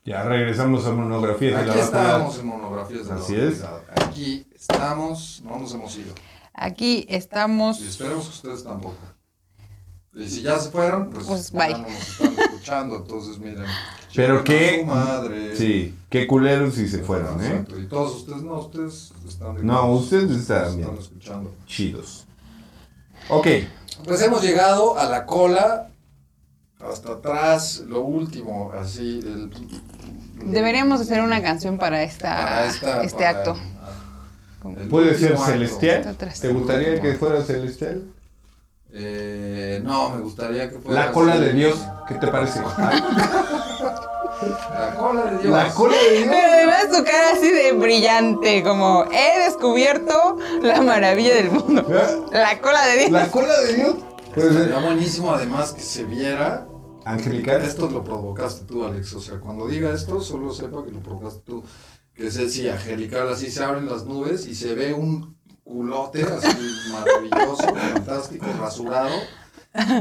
[0.05, 3.63] Ya regresamos a Monografías de la Aquí estamos en monografías de la Así es.
[4.07, 6.13] Aquí estamos, no nos hemos ido.
[6.53, 7.81] Aquí estamos.
[7.81, 8.95] Y esperemos que ustedes tampoco.
[10.13, 11.73] Y si ya se fueron, pues, Pues, ya bye.
[11.73, 13.65] no nos están escuchando, entonces miren.
[14.15, 15.55] Pero qué- madre.
[15.57, 17.47] Sí, qué culeros si se fueron, ¿eh?
[17.47, 17.79] Exacto.
[17.79, 20.95] Y todos ustedes, no, ustedes están de No, ustedes están bien.
[20.97, 21.53] escuchando.
[21.65, 22.25] Chidos.
[23.29, 23.47] Ok,
[24.05, 25.89] Pues hemos llegado a la cola,
[26.91, 29.19] hasta atrás, lo último, así.
[29.23, 29.49] El,
[30.51, 33.57] Deberíamos hacer una canción para, esta, para esta- este para- acto.
[34.79, 35.45] el ¿puede ser acto.
[35.45, 36.15] celestial?
[36.41, 38.03] ¿Te gustaría que fuera celestial?
[38.93, 41.05] Eh, no, me gustaría que fuera.
[41.05, 41.41] La cola así.
[41.43, 42.61] de Dios, ¿qué te parece?
[44.73, 45.51] La cola de Dios.
[45.53, 46.27] La cola de Dios.
[46.29, 51.85] Pero además su cara así de brillante, como he descubierto la maravilla del mundo.
[52.31, 53.11] La cola de Dios.
[53.11, 53.95] La cola de Dios.
[54.35, 56.67] Sería ser buenísimo además que se viera.
[57.05, 57.61] Angelical.
[57.61, 59.13] Esto lo provocaste tú, Alex.
[59.13, 61.63] O sea, cuando diga esto, solo sepa que lo provocaste tú.
[62.13, 66.47] Que es así, angelical, así se abren las nubes y se ve un culote así
[66.91, 69.13] maravilloso, fantástico, rasurado.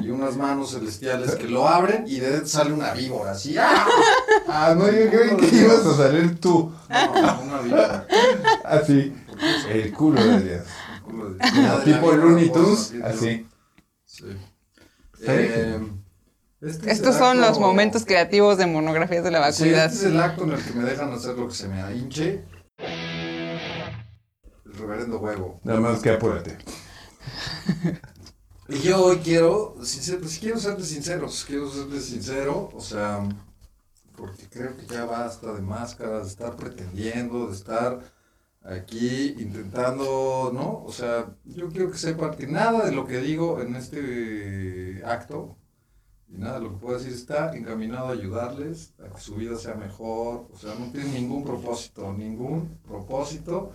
[0.04, 3.56] y unas manos celestiales que lo abren y de sale una víbora así.
[3.58, 3.86] ¡ah!
[4.46, 6.70] Ah, no, yo creí que ibas a salir tú.
[6.88, 8.06] No, una víbora.
[8.64, 9.12] Así.
[9.68, 10.62] El culo de Dios.
[11.02, 13.46] Culo de- Ya, tipo Looney Tunes, así.
[14.04, 14.26] Sí.
[15.22, 15.80] Eh,
[16.66, 19.86] este es Estos son los momentos creativos de monografías de la Sí, vacuidad.
[19.86, 22.44] este es el acto en el que me dejan hacer lo que se me hinche.
[24.64, 25.60] El reverendo huevo.
[25.64, 26.56] Nada más que apúrate.
[28.66, 33.28] Y yo hoy quiero, sincer- pues quiero serles sinceros, quiero serles sincero, o sea,
[34.16, 38.00] porque creo que ya basta de máscaras, de estar pretendiendo, de estar
[38.62, 40.82] aquí intentando, ¿no?
[40.82, 45.58] O sea, yo quiero que sepan que nada de lo que digo en este acto
[46.28, 49.74] y nada lo que puedo decir está encaminado a ayudarles a que su vida sea
[49.74, 53.72] mejor, o sea, no tiene ningún propósito, ningún propósito.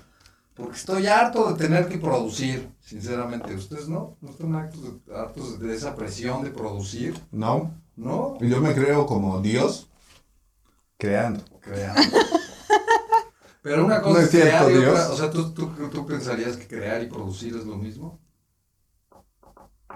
[0.55, 3.55] Porque estoy harto de tener que producir, sinceramente.
[3.55, 4.17] ¿Ustedes no?
[4.19, 7.17] ¿No están hartos de, hartos de esa presión de producir?
[7.31, 7.73] No.
[7.95, 8.37] ¿No?
[8.41, 9.89] Yo me creo como Dios
[10.97, 11.43] creando.
[11.61, 11.95] Crear.
[13.61, 14.99] Pero una No cosa es es crear cierto, otra...
[15.01, 15.09] Dios.
[15.11, 18.19] O sea, ¿tú, tú, tú pensarías que crear y producir es lo mismo?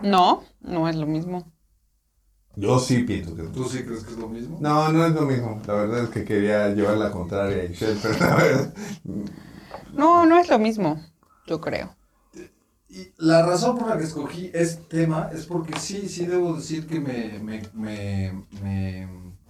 [0.01, 1.51] No, no es lo mismo.
[2.55, 4.59] Yo sí pienso que ¿Tú sí crees que es lo mismo?
[4.61, 5.61] No, no es lo mismo.
[5.65, 8.73] La verdad es que quería llevar la contraria a Ishel, pero la verdad.
[9.93, 11.01] No, no es lo mismo,
[11.47, 11.95] yo creo.
[12.89, 16.85] Y la razón por la que escogí este tema es porque sí, sí debo decir
[16.85, 19.07] que me, me, me, me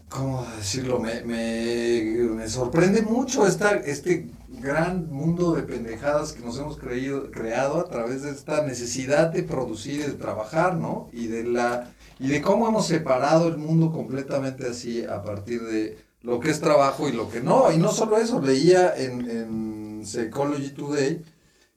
[0.08, 1.00] ¿cómo decirlo?
[1.00, 2.04] Me, me,
[2.36, 7.90] me sorprende mucho esta, este gran mundo de pendejadas que nos hemos creído, creado a
[7.90, 11.10] través de esta necesidad de producir y de trabajar, ¿no?
[11.12, 15.98] Y de la y de cómo hemos separado el mundo completamente así a partir de
[16.22, 17.72] lo que es trabajo y lo que no.
[17.72, 21.24] Y no solo eso, leía en, en Psychology Today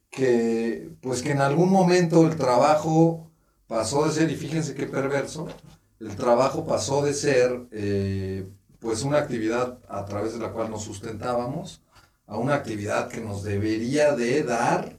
[0.09, 3.29] que pues que en algún momento el trabajo
[3.67, 5.47] pasó de ser, y fíjense qué perverso,
[5.99, 8.47] el trabajo pasó de ser eh,
[8.79, 11.81] pues una actividad a través de la cual nos sustentábamos
[12.25, 14.97] a una actividad que nos debería de dar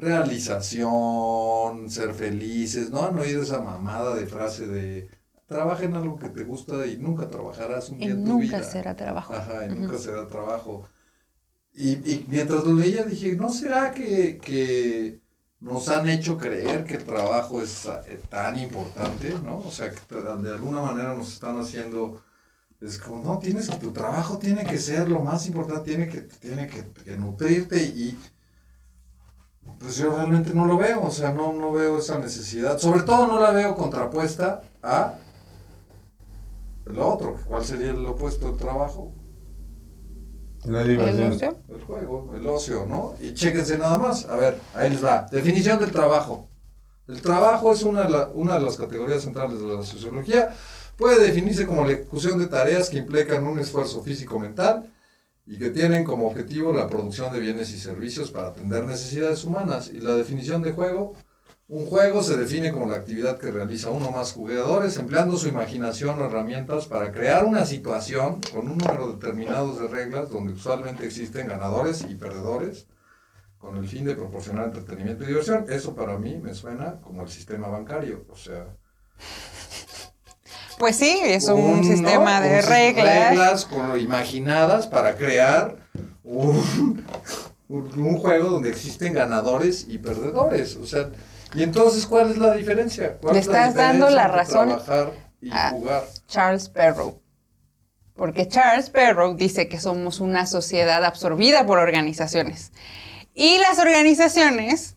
[0.00, 3.04] realización, ser felices, ¿no?
[3.04, 5.10] Han oído esa mamada de frase de
[5.46, 8.36] trabaja en algo que te gusta y nunca trabajarás un Y día en tu nunca
[8.36, 8.64] vida.
[8.64, 9.34] será trabajo.
[9.34, 10.88] Ajá, y nunca será trabajo.
[11.72, 15.20] Y, y mientras lo leía dije, ¿no será que, que
[15.60, 19.58] nos han hecho creer que el trabajo es eh, tan importante, ¿no?
[19.58, 22.22] O sea, que de alguna manera nos están haciendo,
[22.80, 26.22] es como, no, tienes que, tu trabajo tiene que ser lo más importante, tiene que,
[26.22, 28.18] tiene que, que nutrirte y
[29.78, 33.26] pues yo realmente no lo veo, o sea, no, no veo esa necesidad, sobre todo
[33.26, 35.14] no la veo contrapuesta a
[36.86, 39.12] lo otro, ¿cuál sería el opuesto del trabajo?
[40.64, 41.56] La ¿El diversión.
[41.68, 43.14] El juego, el ocio, ¿no?
[43.20, 44.26] Y chéquense nada más.
[44.26, 45.26] A ver, ahí les va.
[45.30, 46.48] Definición del trabajo.
[47.08, 50.54] El trabajo es una de, la- una de las categorías centrales de la sociología.
[50.96, 54.92] Puede definirse como la ejecución de tareas que implican un esfuerzo físico-mental
[55.50, 59.90] y que tienen como objetivo la producción de bienes y servicios para atender necesidades humanas.
[59.92, 61.14] Y la definición de juego,
[61.66, 65.48] un juego se define como la actividad que realiza uno o más jugadores empleando su
[65.48, 71.04] imaginación o herramientas para crear una situación con un número determinado de reglas donde usualmente
[71.04, 72.86] existen ganadores y perdedores
[73.58, 75.66] con el fin de proporcionar entretenimiento y diversión.
[75.68, 78.68] Eso para mí me suena como el sistema bancario, o sea,
[80.80, 82.48] Pues sí, es un, un, sistema ¿no?
[82.48, 83.28] de Un reglas.
[83.28, 85.76] reglas como imaginadas para crear
[86.24, 87.04] un,
[88.18, 90.76] juego donde existen ganadores y perdedores.
[90.76, 91.10] O sea,
[91.54, 93.18] y entonces, ¿cuál es la diferencia?
[93.20, 95.12] ¿Cuál Le es la estás dando la razón Trabajar
[95.42, 96.04] y a- jugar.
[96.26, 97.20] Charles Perrow.
[98.14, 102.72] Porque Charles Perrow dice que somos una sociedad absorbida por organizaciones.
[103.34, 104.96] Y las organizaciones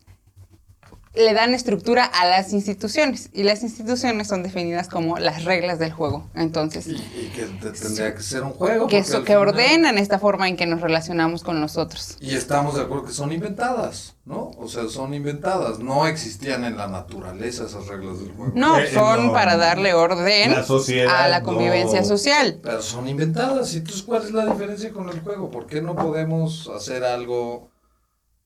[1.16, 3.30] le dan estructura a las instituciones.
[3.32, 6.28] Y las instituciones son definidas como las reglas del juego.
[6.34, 8.88] Entonces, Y, y que te- tendría que ser un juego.
[8.88, 11.76] que, porque so- al que final- ordenan esta forma en que nos relacionamos con los
[11.76, 12.16] otros.
[12.20, 14.50] Y estamos de acuerdo que son inventadas, ¿no?
[14.58, 15.78] O sea, son inventadas.
[15.78, 18.52] No existían en la naturaleza esas reglas del juego.
[18.56, 19.32] No, Eh, son no.
[19.32, 22.58] para darle orden La sociedad a la convivencia no- social.
[22.62, 23.72] Pero son inventadas.
[23.74, 25.50] ¿Y entonces cuál es la diferencia con el juego?
[25.50, 27.70] ¿Por qué no podemos hacer algo?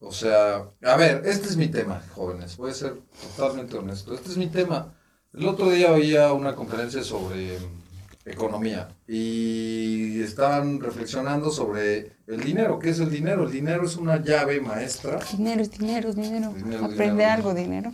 [0.01, 2.57] O sea, a ver, este es mi tema, jóvenes.
[2.57, 2.95] Voy a ser
[3.37, 4.15] totalmente honesto.
[4.15, 4.95] Este es mi tema.
[5.35, 12.79] El otro día oía una conferencia sobre mm, economía y estaban reflexionando sobre el dinero.
[12.79, 13.45] ¿Qué es el dinero?
[13.45, 15.19] El dinero es una llave maestra.
[15.37, 16.53] Dinero es dinero, es dinero.
[16.55, 17.33] Dinero, Aprende dinero.
[17.33, 17.93] algo, dinero.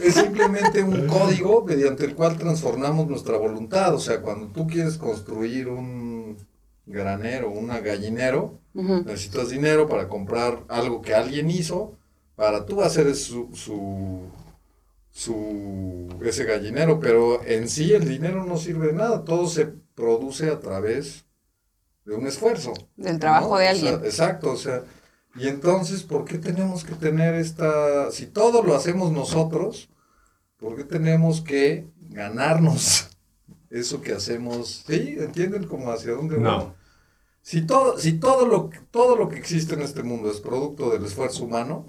[0.00, 3.94] Es simplemente un código mediante el cual transformamos nuestra voluntad.
[3.94, 6.38] O sea, cuando tú quieres construir un
[6.90, 8.58] granero, una gallinero,
[9.04, 11.98] necesitas dinero para comprar algo que alguien hizo,
[12.36, 14.30] para tú hacer su, su,
[15.10, 20.50] su ese gallinero, pero en sí el dinero no sirve de nada, todo se produce
[20.50, 21.26] a través
[22.04, 22.74] de un esfuerzo.
[22.96, 24.04] Del trabajo de O sea, alguien.
[24.04, 24.84] exacto, o sea,
[25.34, 29.88] y entonces, ¿por qué tenemos que tener esta, si todo lo hacemos nosotros,
[30.58, 33.08] ¿por qué tenemos que ganarnos
[33.70, 34.84] eso que hacemos?
[34.86, 35.16] ¿Sí?
[35.18, 36.74] ¿Entienden como hacia dónde No.
[37.42, 41.04] Si todo, si todo lo, todo lo que existe en este mundo es producto del
[41.04, 41.86] esfuerzo humano,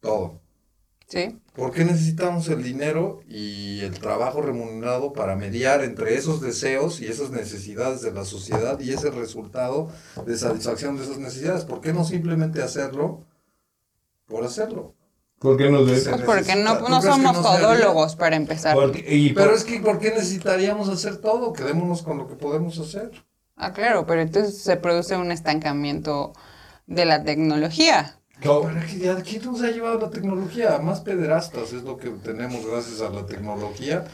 [0.00, 0.40] todo.
[1.06, 1.38] Sí.
[1.54, 7.06] ¿Por qué necesitamos el dinero y el trabajo remunerado para mediar entre esos deseos y
[7.06, 9.90] esas necesidades de la sociedad y ese resultado
[10.26, 11.64] de satisfacción de esas necesidades?
[11.64, 13.22] ¿Por qué no simplemente hacerlo
[14.26, 14.94] por hacerlo?
[15.38, 15.82] ¿Por qué nos?
[15.88, 18.74] Pues porque no, necesita- ¿tú no crees que somos no todólogos para empezar.
[18.74, 21.52] Porque- y por- Pero es que ¿por qué necesitaríamos hacer todo?
[21.52, 23.10] Quedémonos con lo que podemos hacer.
[23.56, 26.32] Ah, claro, pero entonces se produce un estancamiento
[26.86, 28.18] de la tecnología.
[28.40, 30.78] ¿quién nos ha llevado la tecnología?
[30.78, 34.04] Más pederastas es lo que tenemos gracias a la tecnología.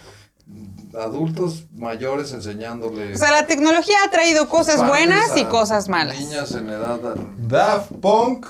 [0.95, 3.15] Adultos mayores enseñándole...
[3.15, 6.19] O sea, la tecnología ha traído cosas buenas y cosas malas.
[6.19, 7.01] Niñas en edad...
[7.39, 8.47] Daft Punk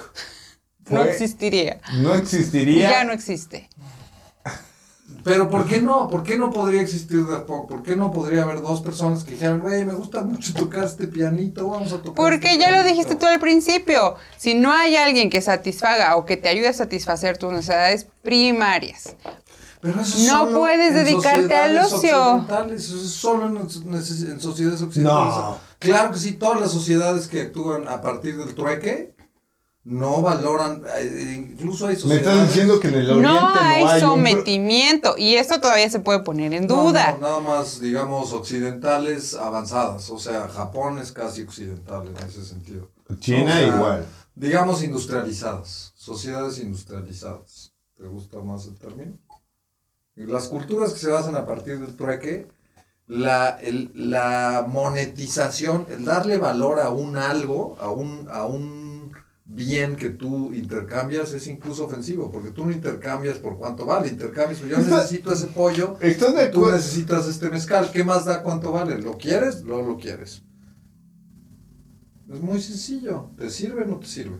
[0.88, 1.80] No existiría.
[1.98, 2.90] no existiría.
[2.90, 3.69] Ya no existe.
[5.22, 6.08] Pero ¿por qué no?
[6.08, 7.68] ¿Por qué no podría existir Daft Punk?
[7.68, 11.06] ¿Por qué no podría haber dos personas que dijeran, güey, me gusta mucho tocar este
[11.06, 12.88] pianito, vamos a tocar Porque este ya lo pianito"?
[12.88, 14.14] dijiste tú al principio.
[14.36, 19.14] Si no hay alguien que satisfaga o que te ayude a satisfacer tus necesidades primarias,
[19.82, 22.46] Pero eso es No solo puedes dedicarte al ocio.
[22.74, 25.34] Eso es solo en, en sociedades occidentales.
[25.34, 25.58] No.
[25.78, 29.14] Claro que sí, todas las sociedades que actúan a partir del trueque
[29.90, 32.26] no valoran, eh, incluso hay Me sociedades...
[32.28, 35.14] estás diciendo que en el oriente no hay sometimiento.
[35.18, 37.12] Y eso todavía se puede poner en No, duda.
[37.12, 40.08] no, nada más, digamos, occidentales avanzadas.
[40.10, 42.88] O sea, Japón es casi occidental en ese sentido.
[43.18, 44.06] China O sea, igual.
[44.36, 47.72] Digamos industrializadas, sociedades industrializadas.
[47.96, 49.18] ¿Te gusta más el término?
[50.14, 52.46] Las culturas que se basan a partir del trueque,
[53.06, 58.79] la, el- la monetización, el darle valor a un algo, a un, a un
[59.64, 64.60] bien que tú intercambias es incluso ofensivo, porque tú no intercambias por cuánto vale, intercambias,
[64.60, 68.72] yo Está- necesito ese pollo, ¿Estás de tú necesitas este mezcal, ¿qué más da cuánto
[68.72, 68.98] vale?
[68.98, 69.62] ¿Lo quieres?
[69.62, 70.42] No lo quieres.
[72.32, 74.38] Es muy sencillo, ¿te sirve o no te sirve?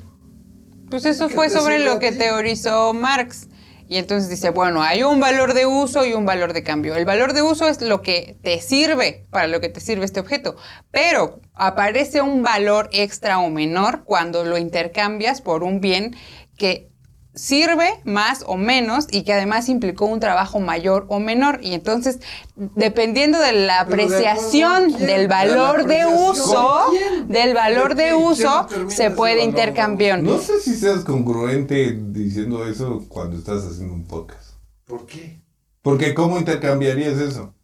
[0.89, 3.49] Pues eso ¿Qué fue sobre lo que teorizó Marx.
[3.91, 6.95] Y entonces dice, bueno, hay un valor de uso y un valor de cambio.
[6.95, 10.21] El valor de uso es lo que te sirve, para lo que te sirve este
[10.21, 10.55] objeto.
[10.93, 16.15] Pero aparece un valor extra o menor cuando lo intercambias por un bien
[16.57, 16.90] que
[17.35, 21.61] sirve más o menos y que además implicó un trabajo mayor o menor.
[21.63, 22.21] Y entonces,
[22.57, 26.81] dependiendo de la de apreciación del valor de apreciación, uso,
[27.29, 30.23] del valor ¿De uso, se puede intercambiar.
[30.23, 34.55] No sé si seas congruente diciendo eso cuando estás haciendo un podcast.
[34.85, 35.41] ¿Por qué?
[35.83, 37.55] Porque ¿cómo intercambiarías eso?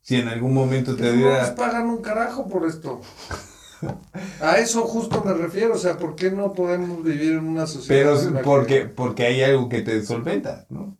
[0.00, 1.54] Si en algún momento te No nos diera...
[1.54, 3.00] pagan un carajo por esto.
[4.40, 8.12] A eso justo me refiero, o sea, ¿por qué no podemos vivir en una sociedad?
[8.22, 10.96] en la Pero que- porque, porque hay algo que te solventa, ¿no?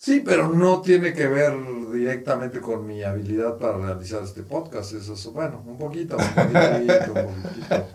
[0.00, 1.52] Sí, pero no tiene que ver
[1.92, 4.92] directamente con mi habilidad para realizar este podcast.
[4.92, 7.86] Eso es, bueno, un poquito, un poquitito, un poquitito.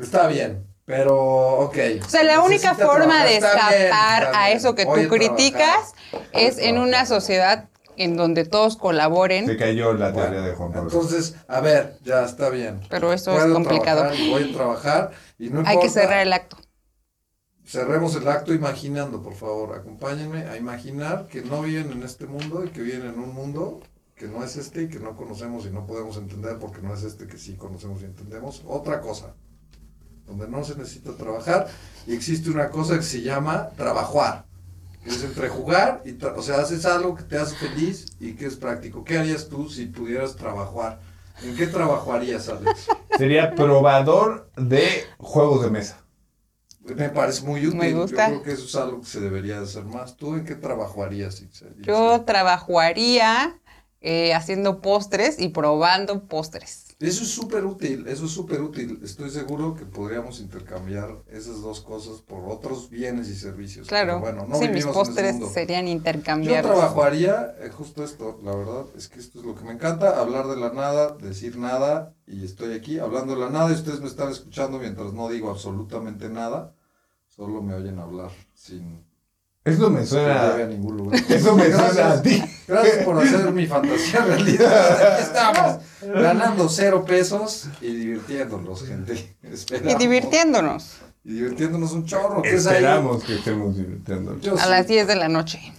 [0.00, 1.76] Está bien, pero ok.
[2.04, 3.72] O sea, la única forma de trabajar.
[3.72, 5.36] Está bien, escapar a eso que Voy tú trabajar.
[5.36, 5.92] criticas
[6.32, 10.72] es en una sociedad en donde todos Se colaboren, cayó la Bueno, teoría de Juan
[10.72, 10.90] Pablo.
[10.90, 12.80] Entonces, a ver, ya está bien.
[12.88, 14.02] pero eso es complicado.
[14.02, 16.56] trabajar voy a trabajar y no Hay que cerrar el acto.
[17.66, 19.74] Cerremos el acto imaginando, por favor.
[19.74, 23.80] Acompáñenme a imaginar que no viven en este mundo y que viven en un mundo
[24.16, 27.02] que no es este y que no conocemos y no podemos entender porque no es
[27.02, 28.62] este que sí conocemos y entendemos.
[28.66, 29.34] Otra cosa,
[30.26, 31.68] donde no se necesita trabajar
[32.06, 34.44] y existe una cosa que se llama trabajar.
[35.04, 38.56] Es entre jugar y, o sea, haces algo que te hace feliz y que es
[38.56, 39.04] práctico.
[39.04, 41.00] ¿Qué harías tú si pudieras trabajar?
[41.42, 42.86] ¿En qué trabajarías, Alex?
[43.18, 45.98] Sería probador de juegos de mesa.
[46.80, 47.78] Me parece muy útil.
[47.78, 48.28] Me gusta.
[48.28, 50.16] Yo creo que eso es algo que se debería de hacer más.
[50.16, 51.42] ¿Tú en qué trabajarías?
[51.78, 53.58] Yo trabajaría
[54.00, 56.93] eh, haciendo postres y probando postres.
[57.04, 59.00] Eso es súper útil, eso es súper útil.
[59.02, 63.88] Estoy seguro que podríamos intercambiar esas dos cosas por otros bienes y servicios.
[63.88, 65.50] Claro, Pero bueno, no sí, mis mundo.
[65.52, 66.62] serían Yo intercambiables.
[66.62, 70.46] trabajaría eh, justo esto, la verdad, es que esto es lo que me encanta, hablar
[70.48, 74.06] de la nada, decir nada, y estoy aquí hablando de la nada y ustedes me
[74.06, 76.74] están escuchando mientras no digo absolutamente nada,
[77.28, 79.04] solo me oyen hablar sin
[79.64, 80.66] Eso me lleve a suena...
[80.66, 81.20] ningún lugar.
[81.28, 82.42] Eso me suena a ti.
[82.68, 85.14] Gracias por hacer mi fantasía realidad.
[85.14, 89.36] Aquí estamos, ganando cero pesos y divirtiéndonos, gente.
[89.42, 90.96] Y divirtiéndonos.
[91.24, 92.44] y divirtiéndonos un chorro.
[92.44, 94.42] Esperamos que estemos divirtiéndonos.
[94.42, 95.72] yo A sí, las 10 de la noche,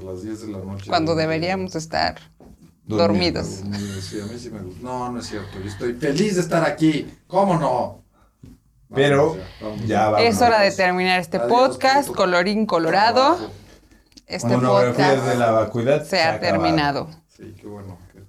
[0.00, 0.84] a las 10 de la noche.
[0.88, 2.20] cuando deberíamos estar
[2.86, 3.62] dormidos.
[3.62, 4.80] Dormido, Sí, a mí sí me gusta.
[4.82, 5.58] No, no es cierto.
[5.58, 7.06] Yo estoy feliz de estar aquí.
[7.26, 8.03] ¿Cómo no?
[8.92, 9.36] Pero
[9.86, 10.22] ya, va.
[10.22, 13.38] Es hora de terminar este Adiós, podcast, colorín colorado.
[14.26, 16.52] Este Monografías podcast de la vacuidad se ha acabado.
[16.62, 17.08] terminado.
[17.28, 17.98] Sí, qué bueno.
[18.12, 18.20] que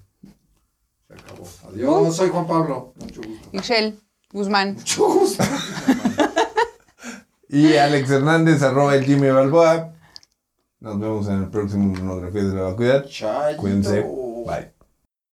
[1.07, 1.47] se acabó.
[1.69, 2.93] Adiós, soy Juan Pablo.
[2.99, 3.49] Mucho gusto.
[3.51, 3.95] Michelle
[4.31, 4.73] Guzmán.
[4.75, 5.43] Mucho gusto.
[7.47, 9.93] Y Alex Hernández, arroba el Jimmy Balboa.
[10.79, 13.05] Nos vemos en el próximo monografía de la vacuidad.
[13.57, 14.01] Cuídense.
[14.45, 14.74] Bye.